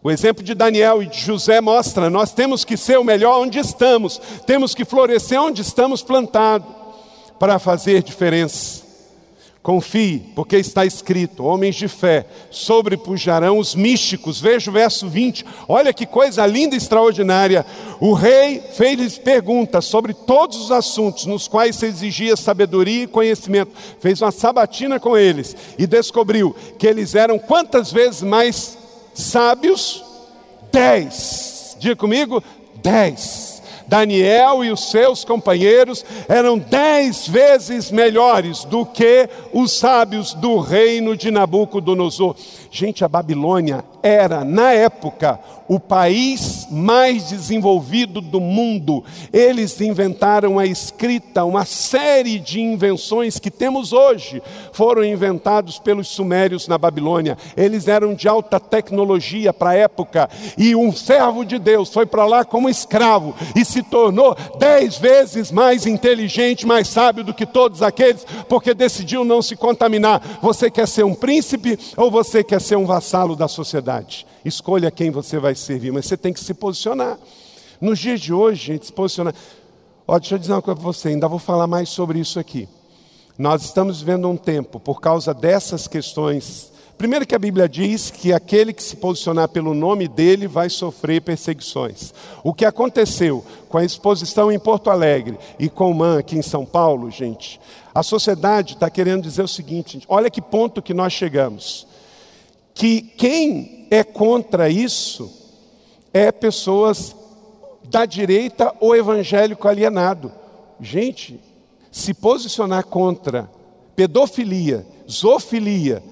O 0.01 0.09
exemplo 0.09 0.41
de 0.41 0.53
Daniel 0.53 1.03
e 1.03 1.07
de 1.07 1.19
José 1.19 1.59
mostra: 1.59 2.09
nós 2.09 2.31
temos 2.31 2.63
que 2.63 2.77
ser 2.77 2.97
o 2.97 3.03
melhor 3.03 3.41
onde 3.41 3.59
estamos, 3.59 4.21
temos 4.45 4.73
que 4.73 4.85
florescer 4.85 5.41
onde 5.41 5.61
estamos 5.61 6.01
plantados, 6.01 6.73
para 7.37 7.59
fazer 7.59 8.01
diferença. 8.01 8.86
Confie, 9.67 10.23
porque 10.33 10.55
está 10.55 10.85
escrito: 10.85 11.43
homens 11.43 11.75
de 11.75 11.89
fé 11.89 12.25
sobrepujarão 12.49 13.59
os 13.59 13.75
místicos. 13.75 14.39
Veja 14.39 14.71
o 14.71 14.73
verso 14.73 15.09
20, 15.09 15.45
olha 15.67 15.91
que 15.91 16.05
coisa 16.05 16.45
linda 16.45 16.73
e 16.73 16.77
extraordinária. 16.77 17.65
O 17.99 18.13
rei 18.13 18.63
fez-lhes 18.77 19.17
perguntas 19.17 19.83
sobre 19.83 20.13
todos 20.13 20.55
os 20.55 20.71
assuntos 20.71 21.25
nos 21.25 21.49
quais 21.49 21.75
se 21.75 21.85
exigia 21.85 22.37
sabedoria 22.37 23.03
e 23.03 23.07
conhecimento. 23.07 23.73
Fez 23.99 24.21
uma 24.21 24.31
sabatina 24.31 25.01
com 25.01 25.17
eles 25.17 25.53
e 25.77 25.85
descobriu 25.85 26.55
que 26.79 26.87
eles 26.87 27.13
eram 27.13 27.37
quantas 27.37 27.91
vezes 27.91 28.21
mais 28.21 28.77
sábios? 29.13 30.01
Dez. 30.71 31.75
Diga 31.77 31.97
comigo: 31.97 32.41
dez. 32.81 33.56
Daniel 33.87 34.63
e 34.63 34.71
os 34.71 34.91
seus 34.91 35.23
companheiros 35.23 36.03
eram 36.27 36.57
dez 36.57 37.27
vezes 37.27 37.89
melhores 37.89 38.63
do 38.65 38.85
que 38.85 39.29
os 39.53 39.71
sábios 39.71 40.33
do 40.33 40.59
reino 40.59 41.15
de 41.15 41.31
Nabucodonosor. 41.31 42.35
Gente, 42.69 43.03
a 43.03 43.07
Babilônia 43.07 43.83
era, 44.07 44.43
na 44.43 44.71
época, 44.71 45.39
o 45.67 45.79
país 45.79 46.67
mais 46.71 47.29
desenvolvido 47.29 48.21
do 48.21 48.39
mundo. 48.39 49.03
Eles 49.33 49.79
inventaram 49.81 50.57
a 50.57 50.65
escrita, 50.65 51.43
uma 51.43 51.65
série 51.65 52.39
de 52.39 52.61
invenções 52.61 53.37
que 53.37 53.51
temos 53.51 53.91
hoje 53.91 54.41
foram 54.71 55.03
inventados 55.03 55.77
pelos 55.77 56.07
sumérios 56.07 56.67
na 56.67 56.77
Babilônia. 56.77 57.37
Eles 57.55 57.87
eram 57.87 58.13
de 58.13 58.27
alta 58.27 58.59
tecnologia 58.59 59.51
para 59.51 59.71
a 59.71 59.75
época, 59.75 60.29
e 60.57 60.75
um 60.75 60.91
servo 60.93 61.43
de 61.43 61.59
Deus 61.59 61.89
foi 61.89 62.05
para 62.05 62.25
lá 62.25 62.45
como 62.45 62.69
escravo 62.69 63.35
e 63.55 63.65
se 63.65 63.83
tornou 63.83 64.35
dez 64.57 64.97
vezes 64.97 65.51
mais 65.51 65.85
inteligente, 65.85 66.65
mais 66.65 66.87
sábio 66.87 67.23
do 67.23 67.33
que 67.33 67.45
todos 67.45 67.81
aqueles, 67.81 68.25
porque 68.47 68.73
decidiu 68.73 69.25
não 69.25 69.41
se 69.41 69.55
contaminar. 69.55 70.39
Você 70.41 70.69
quer 70.71 70.87
ser 70.87 71.03
um 71.03 71.13
príncipe 71.13 71.77
ou 71.97 72.09
você 72.09 72.43
quer 72.43 72.61
ser 72.61 72.77
um 72.77 72.85
vassalo 72.85 73.35
da 73.35 73.47
sociedade? 73.47 73.96
Escolha 74.43 74.91
quem 74.91 75.11
você 75.11 75.39
vai 75.39 75.55
servir, 75.55 75.91
mas 75.91 76.05
você 76.05 76.17
tem 76.17 76.33
que 76.33 76.39
se 76.39 76.53
posicionar. 76.53 77.17
Nos 77.79 77.99
dias 77.99 78.19
de 78.19 78.33
hoje, 78.33 78.67
gente, 78.67 78.85
se 78.87 78.93
posicionar. 78.93 79.33
Ó, 80.07 80.17
deixa 80.17 80.35
eu 80.35 80.39
dizer 80.39 80.53
uma 80.53 80.61
coisa 80.61 80.79
para 80.79 80.85
você, 80.85 81.09
ainda 81.09 81.27
vou 81.27 81.39
falar 81.39 81.67
mais 81.67 81.89
sobre 81.89 82.19
isso 82.19 82.39
aqui. 82.39 82.67
Nós 83.37 83.63
estamos 83.63 83.99
vivendo 83.99 84.27
um 84.27 84.35
tempo, 84.35 84.79
por 84.79 84.99
causa 84.99 85.33
dessas 85.33 85.87
questões. 85.87 86.71
Primeiro, 86.97 87.27
que 87.27 87.35
a 87.35 87.39
Bíblia 87.39 87.69
diz 87.69 88.09
que 88.09 88.33
aquele 88.33 88.73
que 88.73 88.81
se 88.81 88.95
posicionar 88.95 89.49
pelo 89.49 89.75
nome 89.75 90.07
dele 90.07 90.47
vai 90.47 90.69
sofrer 90.71 91.21
perseguições. 91.21 92.11
O 92.43 92.51
que 92.51 92.65
aconteceu 92.65 93.45
com 93.69 93.77
a 93.77 93.85
exposição 93.85 94.51
em 94.51 94.57
Porto 94.57 94.89
Alegre 94.89 95.37
e 95.59 95.69
com 95.69 95.91
o 95.91 95.93
MAN 95.93 96.17
aqui 96.17 96.35
em 96.35 96.41
São 96.41 96.65
Paulo, 96.65 97.11
gente, 97.11 97.59
a 97.93 98.01
sociedade 98.01 98.73
está 98.73 98.89
querendo 98.89 99.21
dizer 99.21 99.43
o 99.43 99.47
seguinte: 99.47 99.93
gente, 99.93 100.05
olha 100.09 100.31
que 100.31 100.41
ponto 100.41 100.81
que 100.81 100.93
nós 100.93 101.13
chegamos. 101.13 101.85
Que 102.73 103.01
quem 103.01 103.76
é 103.89 104.03
contra 104.03 104.69
isso 104.69 105.31
é 106.13 106.31
pessoas 106.31 107.15
da 107.83 108.05
direita 108.05 108.73
ou 108.79 108.95
evangélico 108.95 109.67
alienado. 109.67 110.31
Gente, 110.79 111.39
se 111.91 112.13
posicionar 112.13 112.85
contra 112.85 113.49
pedofilia, 113.95 114.85
zoofilia 115.09 116.03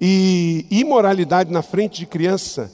e 0.00 0.66
imoralidade 0.70 1.52
na 1.52 1.62
frente 1.62 1.98
de 1.98 2.06
criança, 2.06 2.72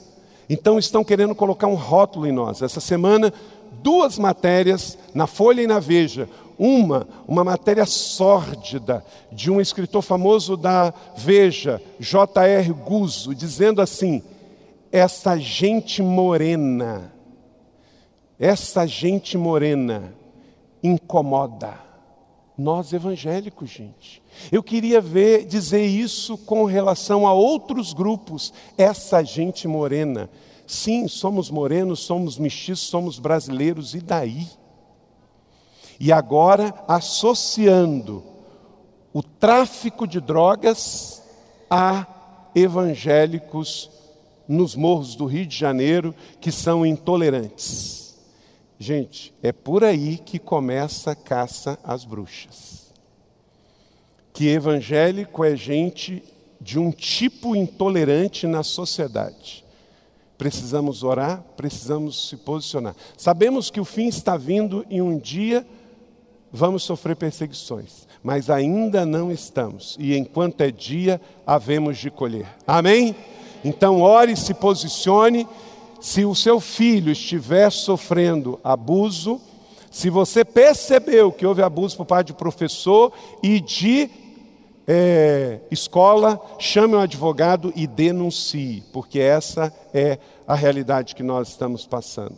então 0.49 0.77
estão 0.77 1.03
querendo 1.03 1.35
colocar 1.35 1.67
um 1.67 1.75
rótulo 1.75 2.27
em 2.27 2.31
nós. 2.31 2.61
Essa 2.61 2.79
semana, 2.79 3.33
duas 3.81 4.17
matérias 4.17 4.97
na 5.13 5.27
Folha 5.27 5.61
e 5.61 5.67
na 5.67 5.79
Veja. 5.79 6.29
Uma, 6.57 7.07
uma 7.27 7.43
matéria 7.43 7.85
sórdida 7.85 9.03
de 9.31 9.49
um 9.49 9.59
escritor 9.59 10.03
famoso 10.03 10.55
da 10.55 10.93
Veja, 11.17 11.81
J.R. 11.99 12.71
Guzzo, 12.71 13.33
dizendo 13.33 13.81
assim: 13.81 14.21
essa 14.93 15.35
gente 15.39 16.03
morena, 16.03 17.11
essa 18.39 18.85
gente 18.85 19.35
morena 19.35 20.13
incomoda 20.83 21.79
nós 22.55 22.93
evangélicos, 22.93 23.71
gente. 23.71 24.21
Eu 24.51 24.61
queria 24.61 25.01
ver 25.01 25.45
dizer 25.45 25.83
isso 25.83 26.37
com 26.37 26.65
relação 26.65 27.25
a 27.25 27.33
outros 27.33 27.91
grupos, 27.91 28.53
essa 28.77 29.23
gente 29.23 29.67
morena. 29.67 30.29
Sim, 30.67 31.07
somos 31.07 31.49
morenos, 31.49 32.01
somos 32.01 32.37
mestiços, 32.37 32.87
somos 32.87 33.17
brasileiros 33.17 33.95
e 33.95 33.99
daí? 33.99 34.47
E 35.99 36.11
agora 36.11 36.71
associando 36.87 38.23
o 39.11 39.23
tráfico 39.23 40.05
de 40.05 40.21
drogas 40.21 41.23
a 41.67 42.05
evangélicos 42.53 43.89
nos 44.47 44.75
morros 44.75 45.15
do 45.15 45.25
Rio 45.25 45.45
de 45.45 45.57
Janeiro 45.57 46.13
que 46.39 46.51
são 46.51 46.85
intolerantes. 46.85 48.15
Gente, 48.79 49.33
é 49.41 49.51
por 49.51 49.83
aí 49.83 50.17
que 50.17 50.37
começa 50.37 51.11
a 51.11 51.15
caça 51.15 51.79
às 51.83 52.03
bruxas. 52.03 52.91
Que 54.33 54.49
evangélico 54.49 55.43
é 55.43 55.55
gente 55.55 56.23
de 56.59 56.79
um 56.79 56.91
tipo 56.91 57.55
intolerante 57.55 58.47
na 58.47 58.63
sociedade. 58.63 59.63
Precisamos 60.37 61.03
orar, 61.03 61.43
precisamos 61.55 62.29
se 62.29 62.37
posicionar. 62.37 62.95
Sabemos 63.17 63.69
que 63.69 63.79
o 63.79 63.85
fim 63.85 64.07
está 64.07 64.35
vindo 64.35 64.85
e 64.89 65.01
um 65.01 65.17
dia 65.17 65.65
vamos 66.51 66.83
sofrer 66.83 67.15
perseguições, 67.15 68.07
mas 68.21 68.49
ainda 68.49 69.05
não 69.05 69.31
estamos. 69.31 69.95
E 69.99 70.15
enquanto 70.15 70.61
é 70.61 70.71
dia, 70.71 71.21
havemos 71.45 71.97
de 71.97 72.11
colher. 72.11 72.47
Amém? 72.67 73.15
Então, 73.63 74.01
ore, 74.01 74.35
se 74.35 74.53
posicione. 74.53 75.47
Se 75.99 76.25
o 76.25 76.35
seu 76.35 76.59
filho 76.59 77.11
estiver 77.11 77.71
sofrendo 77.71 78.59
abuso, 78.61 79.39
se 79.89 80.09
você 80.09 80.43
percebeu 80.43 81.31
que 81.31 81.45
houve 81.45 81.61
abuso 81.61 81.95
por 81.95 82.05
parte 82.05 82.27
de 82.27 82.33
professor 82.33 83.13
e 83.41 83.61
de 83.61 84.09
é, 84.87 85.59
escola, 85.71 86.41
chame 86.59 86.95
um 86.95 86.99
advogado 86.99 87.71
e 87.75 87.87
denuncie, 87.87 88.83
porque 88.91 89.19
essa 89.19 89.73
é 89.93 90.17
a 90.47 90.55
realidade 90.55 91.15
que 91.15 91.23
nós 91.23 91.49
estamos 91.49 91.85
passando. 91.85 92.37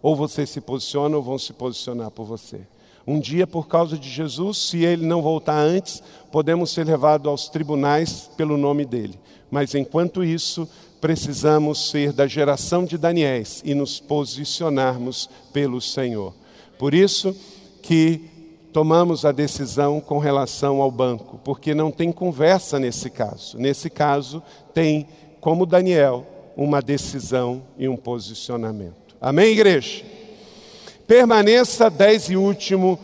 Ou 0.00 0.16
você 0.16 0.46
se 0.46 0.60
posiciona 0.60 1.16
ou 1.16 1.22
vão 1.22 1.38
se 1.38 1.52
posicionar 1.52 2.10
por 2.10 2.24
você. 2.24 2.60
Um 3.06 3.18
dia, 3.18 3.46
por 3.46 3.66
causa 3.66 3.98
de 3.98 4.08
Jesus, 4.08 4.58
se 4.58 4.84
ele 4.84 5.04
não 5.04 5.20
voltar 5.20 5.58
antes, 5.58 6.02
podemos 6.30 6.70
ser 6.70 6.86
levados 6.86 7.26
aos 7.26 7.48
tribunais 7.48 8.30
pelo 8.36 8.56
nome 8.56 8.84
dele. 8.84 9.18
Mas 9.52 9.74
enquanto 9.74 10.24
isso, 10.24 10.66
precisamos 10.98 11.90
ser 11.90 12.10
da 12.10 12.26
geração 12.26 12.86
de 12.86 12.96
Daniéis 12.96 13.60
e 13.66 13.74
nos 13.74 14.00
posicionarmos 14.00 15.28
pelo 15.52 15.78
Senhor. 15.78 16.32
Por 16.78 16.94
isso 16.94 17.36
que 17.82 18.30
tomamos 18.72 19.26
a 19.26 19.30
decisão 19.30 20.00
com 20.00 20.18
relação 20.18 20.80
ao 20.80 20.90
banco, 20.90 21.38
porque 21.44 21.74
não 21.74 21.90
tem 21.90 22.10
conversa 22.10 22.78
nesse 22.78 23.10
caso. 23.10 23.58
Nesse 23.58 23.90
caso, 23.90 24.42
tem, 24.72 25.06
como 25.38 25.66
Daniel, 25.66 26.26
uma 26.56 26.80
decisão 26.80 27.62
e 27.76 27.86
um 27.86 27.96
posicionamento. 27.96 29.14
Amém, 29.20 29.52
igreja? 29.52 30.02
Permaneça, 31.06 31.90
dez 31.90 32.30
e 32.30 32.36
último, 32.36 32.98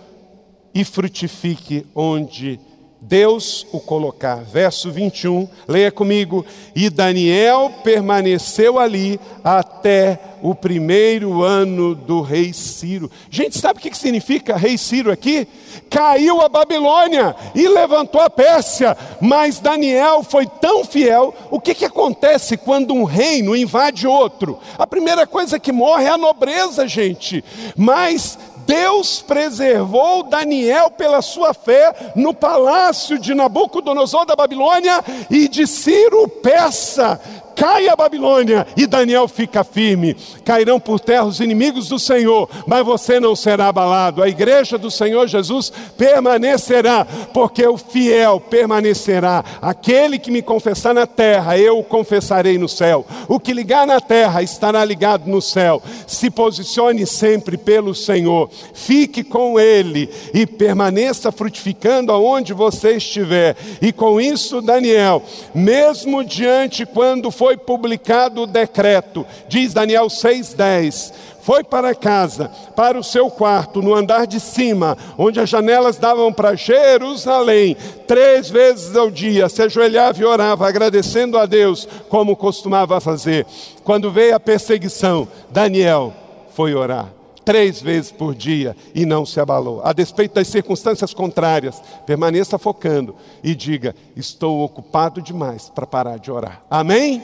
e 0.74 0.82
frutifique 0.82 1.84
onde 1.94 2.58
Deus 3.00 3.66
o 3.72 3.80
colocar. 3.80 4.36
Verso 4.36 4.90
21, 4.90 5.48
leia 5.66 5.90
comigo. 5.90 6.44
E 6.74 6.90
Daniel 6.90 7.72
permaneceu 7.82 8.78
ali 8.78 9.20
até 9.42 10.20
o 10.42 10.54
primeiro 10.54 11.42
ano 11.42 11.94
do 11.94 12.20
rei 12.20 12.52
Ciro. 12.52 13.10
Gente, 13.30 13.58
sabe 13.58 13.78
o 13.78 13.82
que 13.82 13.96
significa 13.96 14.56
rei 14.56 14.76
Ciro 14.76 15.10
aqui? 15.10 15.46
Caiu 15.90 16.40
a 16.40 16.48
Babilônia 16.48 17.34
e 17.54 17.66
levantou 17.66 18.20
a 18.20 18.28
Pérsia, 18.28 18.96
mas 19.20 19.58
Daniel 19.58 20.22
foi 20.22 20.46
tão 20.46 20.84
fiel. 20.84 21.34
O 21.50 21.60
que, 21.60 21.74
que 21.74 21.84
acontece 21.84 22.56
quando 22.56 22.92
um 22.92 23.04
reino 23.04 23.56
invade 23.56 24.06
outro? 24.06 24.58
A 24.76 24.86
primeira 24.86 25.26
coisa 25.26 25.58
que 25.58 25.72
morre 25.72 26.04
é 26.04 26.10
a 26.10 26.18
nobreza, 26.18 26.86
gente. 26.86 27.44
Mas 27.76 28.38
Deus 28.68 29.22
preservou 29.22 30.24
Daniel 30.24 30.90
pela 30.90 31.22
sua 31.22 31.54
fé 31.54 32.12
no 32.14 32.34
palácio 32.34 33.18
de 33.18 33.32
Nabucodonosor 33.32 34.26
da 34.26 34.36
Babilônia 34.36 35.02
e 35.30 35.48
de 35.48 35.66
Ciro 35.66 36.28
Persa 36.28 37.18
cai 37.58 37.88
a 37.88 37.96
Babilônia 37.96 38.64
e 38.76 38.86
Daniel 38.86 39.26
fica 39.26 39.64
firme. 39.64 40.16
Cairão 40.44 40.78
por 40.78 41.00
terra 41.00 41.24
os 41.24 41.40
inimigos 41.40 41.88
do 41.88 41.98
Senhor, 41.98 42.48
mas 42.66 42.86
você 42.86 43.18
não 43.18 43.34
será 43.34 43.66
abalado. 43.66 44.22
A 44.22 44.28
igreja 44.28 44.78
do 44.78 44.90
Senhor 44.90 45.26
Jesus 45.26 45.72
permanecerá, 45.96 47.04
porque 47.34 47.66
o 47.66 47.76
fiel 47.76 48.38
permanecerá. 48.38 49.44
Aquele 49.60 50.20
que 50.20 50.30
me 50.30 50.40
confessar 50.40 50.94
na 50.94 51.06
terra, 51.06 51.58
eu 51.58 51.80
o 51.80 51.84
confessarei 51.84 52.56
no 52.56 52.68
céu. 52.68 53.04
O 53.26 53.40
que 53.40 53.52
ligar 53.52 53.86
na 53.86 54.00
terra 54.00 54.40
estará 54.40 54.84
ligado 54.84 55.26
no 55.26 55.42
céu. 55.42 55.82
Se 56.06 56.30
posicione 56.30 57.06
sempre 57.06 57.56
pelo 57.56 57.92
Senhor. 57.92 58.48
Fique 58.72 59.24
com 59.24 59.58
ele 59.58 60.08
e 60.32 60.46
permaneça 60.46 61.32
frutificando 61.32 62.12
aonde 62.12 62.52
você 62.52 62.92
estiver. 62.92 63.56
E 63.82 63.92
com 63.92 64.20
isso, 64.20 64.62
Daniel, 64.62 65.22
mesmo 65.52 66.22
diante 66.22 66.86
quando 66.86 67.32
for 67.32 67.47
foi 67.48 67.56
publicado 67.56 68.42
o 68.42 68.46
decreto, 68.46 69.24
diz 69.48 69.72
Daniel 69.72 70.08
6,10. 70.08 71.14
Foi 71.40 71.64
para 71.64 71.94
casa, 71.94 72.50
para 72.76 72.98
o 72.98 73.02
seu 73.02 73.30
quarto, 73.30 73.80
no 73.80 73.94
andar 73.94 74.26
de 74.26 74.38
cima, 74.38 74.98
onde 75.16 75.40
as 75.40 75.48
janelas 75.48 75.96
davam 75.96 76.30
para 76.30 76.54
Jerusalém, 76.54 77.74
três 78.06 78.50
vezes 78.50 78.94
ao 78.94 79.10
dia, 79.10 79.48
se 79.48 79.62
ajoelhava 79.62 80.20
e 80.20 80.26
orava, 80.26 80.68
agradecendo 80.68 81.38
a 81.38 81.46
Deus, 81.46 81.88
como 82.10 82.36
costumava 82.36 83.00
fazer. 83.00 83.46
Quando 83.82 84.10
veio 84.10 84.36
a 84.36 84.40
perseguição, 84.40 85.26
Daniel 85.50 86.12
foi 86.54 86.74
orar 86.74 87.17
três 87.48 87.80
vezes 87.80 88.12
por 88.12 88.34
dia 88.34 88.76
e 88.94 89.06
não 89.06 89.24
se 89.24 89.40
abalou. 89.40 89.80
A 89.82 89.94
despeito 89.94 90.34
das 90.34 90.48
circunstâncias 90.48 91.14
contrárias, 91.14 91.82
permaneça 92.04 92.58
focando 92.58 93.16
e 93.42 93.54
diga: 93.54 93.96
Estou 94.14 94.62
ocupado 94.62 95.22
demais 95.22 95.70
para 95.70 95.86
parar 95.86 96.18
de 96.18 96.30
orar. 96.30 96.62
Amém? 96.68 97.22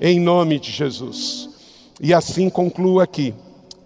Em 0.00 0.18
nome 0.18 0.58
de 0.58 0.72
Jesus. 0.72 1.48
E 2.00 2.12
assim 2.12 2.50
concluo 2.50 2.98
aqui, 2.98 3.32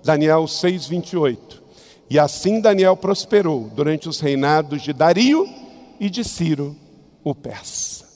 Daniel 0.03 0.45
6,28. 0.45 1.61
E 2.09 2.19
assim 2.19 2.59
Daniel 2.63 2.97
prosperou 2.97 3.71
durante 3.75 4.09
os 4.09 4.19
reinados 4.19 4.81
de 4.81 4.95
Dario 4.95 5.47
e 6.01 6.09
de 6.09 6.25
Ciro, 6.25 6.75
o 7.23 7.35
persa. 7.35 8.09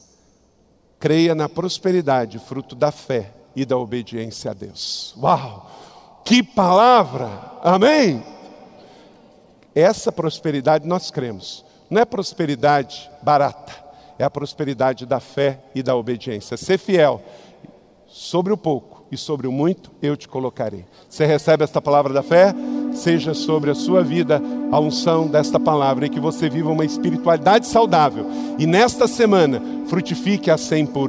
Creia 0.98 1.34
na 1.34 1.46
prosperidade, 1.46 2.38
fruto 2.38 2.74
da 2.74 2.90
fé 2.90 3.34
e 3.54 3.66
da 3.66 3.76
obediência 3.76 4.50
a 4.50 4.54
Deus. 4.54 5.14
Uau! 5.18 5.73
Que 6.24 6.42
palavra! 6.42 7.28
Amém? 7.62 8.22
Essa 9.74 10.10
prosperidade 10.10 10.86
nós 10.86 11.10
cremos. 11.10 11.64
Não 11.90 12.00
é 12.00 12.04
prosperidade 12.04 13.10
barata, 13.22 13.72
é 14.18 14.24
a 14.24 14.30
prosperidade 14.30 15.04
da 15.04 15.20
fé 15.20 15.60
e 15.74 15.82
da 15.82 15.94
obediência. 15.94 16.56
Ser 16.56 16.78
fiel 16.78 17.22
sobre 18.06 18.52
o 18.52 18.56
pouco 18.56 19.04
e 19.10 19.16
sobre 19.16 19.46
o 19.46 19.52
muito 19.52 19.90
eu 20.00 20.16
te 20.16 20.28
colocarei. 20.28 20.84
Você 21.08 21.26
recebe 21.26 21.62
esta 21.62 21.80
palavra 21.80 22.12
da 22.12 22.22
fé? 22.22 22.54
Seja 22.94 23.34
sobre 23.34 23.70
a 23.70 23.74
sua 23.74 24.02
vida 24.02 24.40
a 24.72 24.80
unção 24.80 25.26
desta 25.26 25.60
palavra 25.60 26.06
e 26.06 26.10
que 26.10 26.20
você 26.20 26.48
viva 26.48 26.70
uma 26.70 26.84
espiritualidade 26.84 27.66
saudável. 27.66 28.26
E 28.58 28.66
nesta 28.66 29.06
semana, 29.06 29.60
frutifique 29.88 30.50
a 30.50 30.56
100 30.56 30.86
por. 30.86 31.08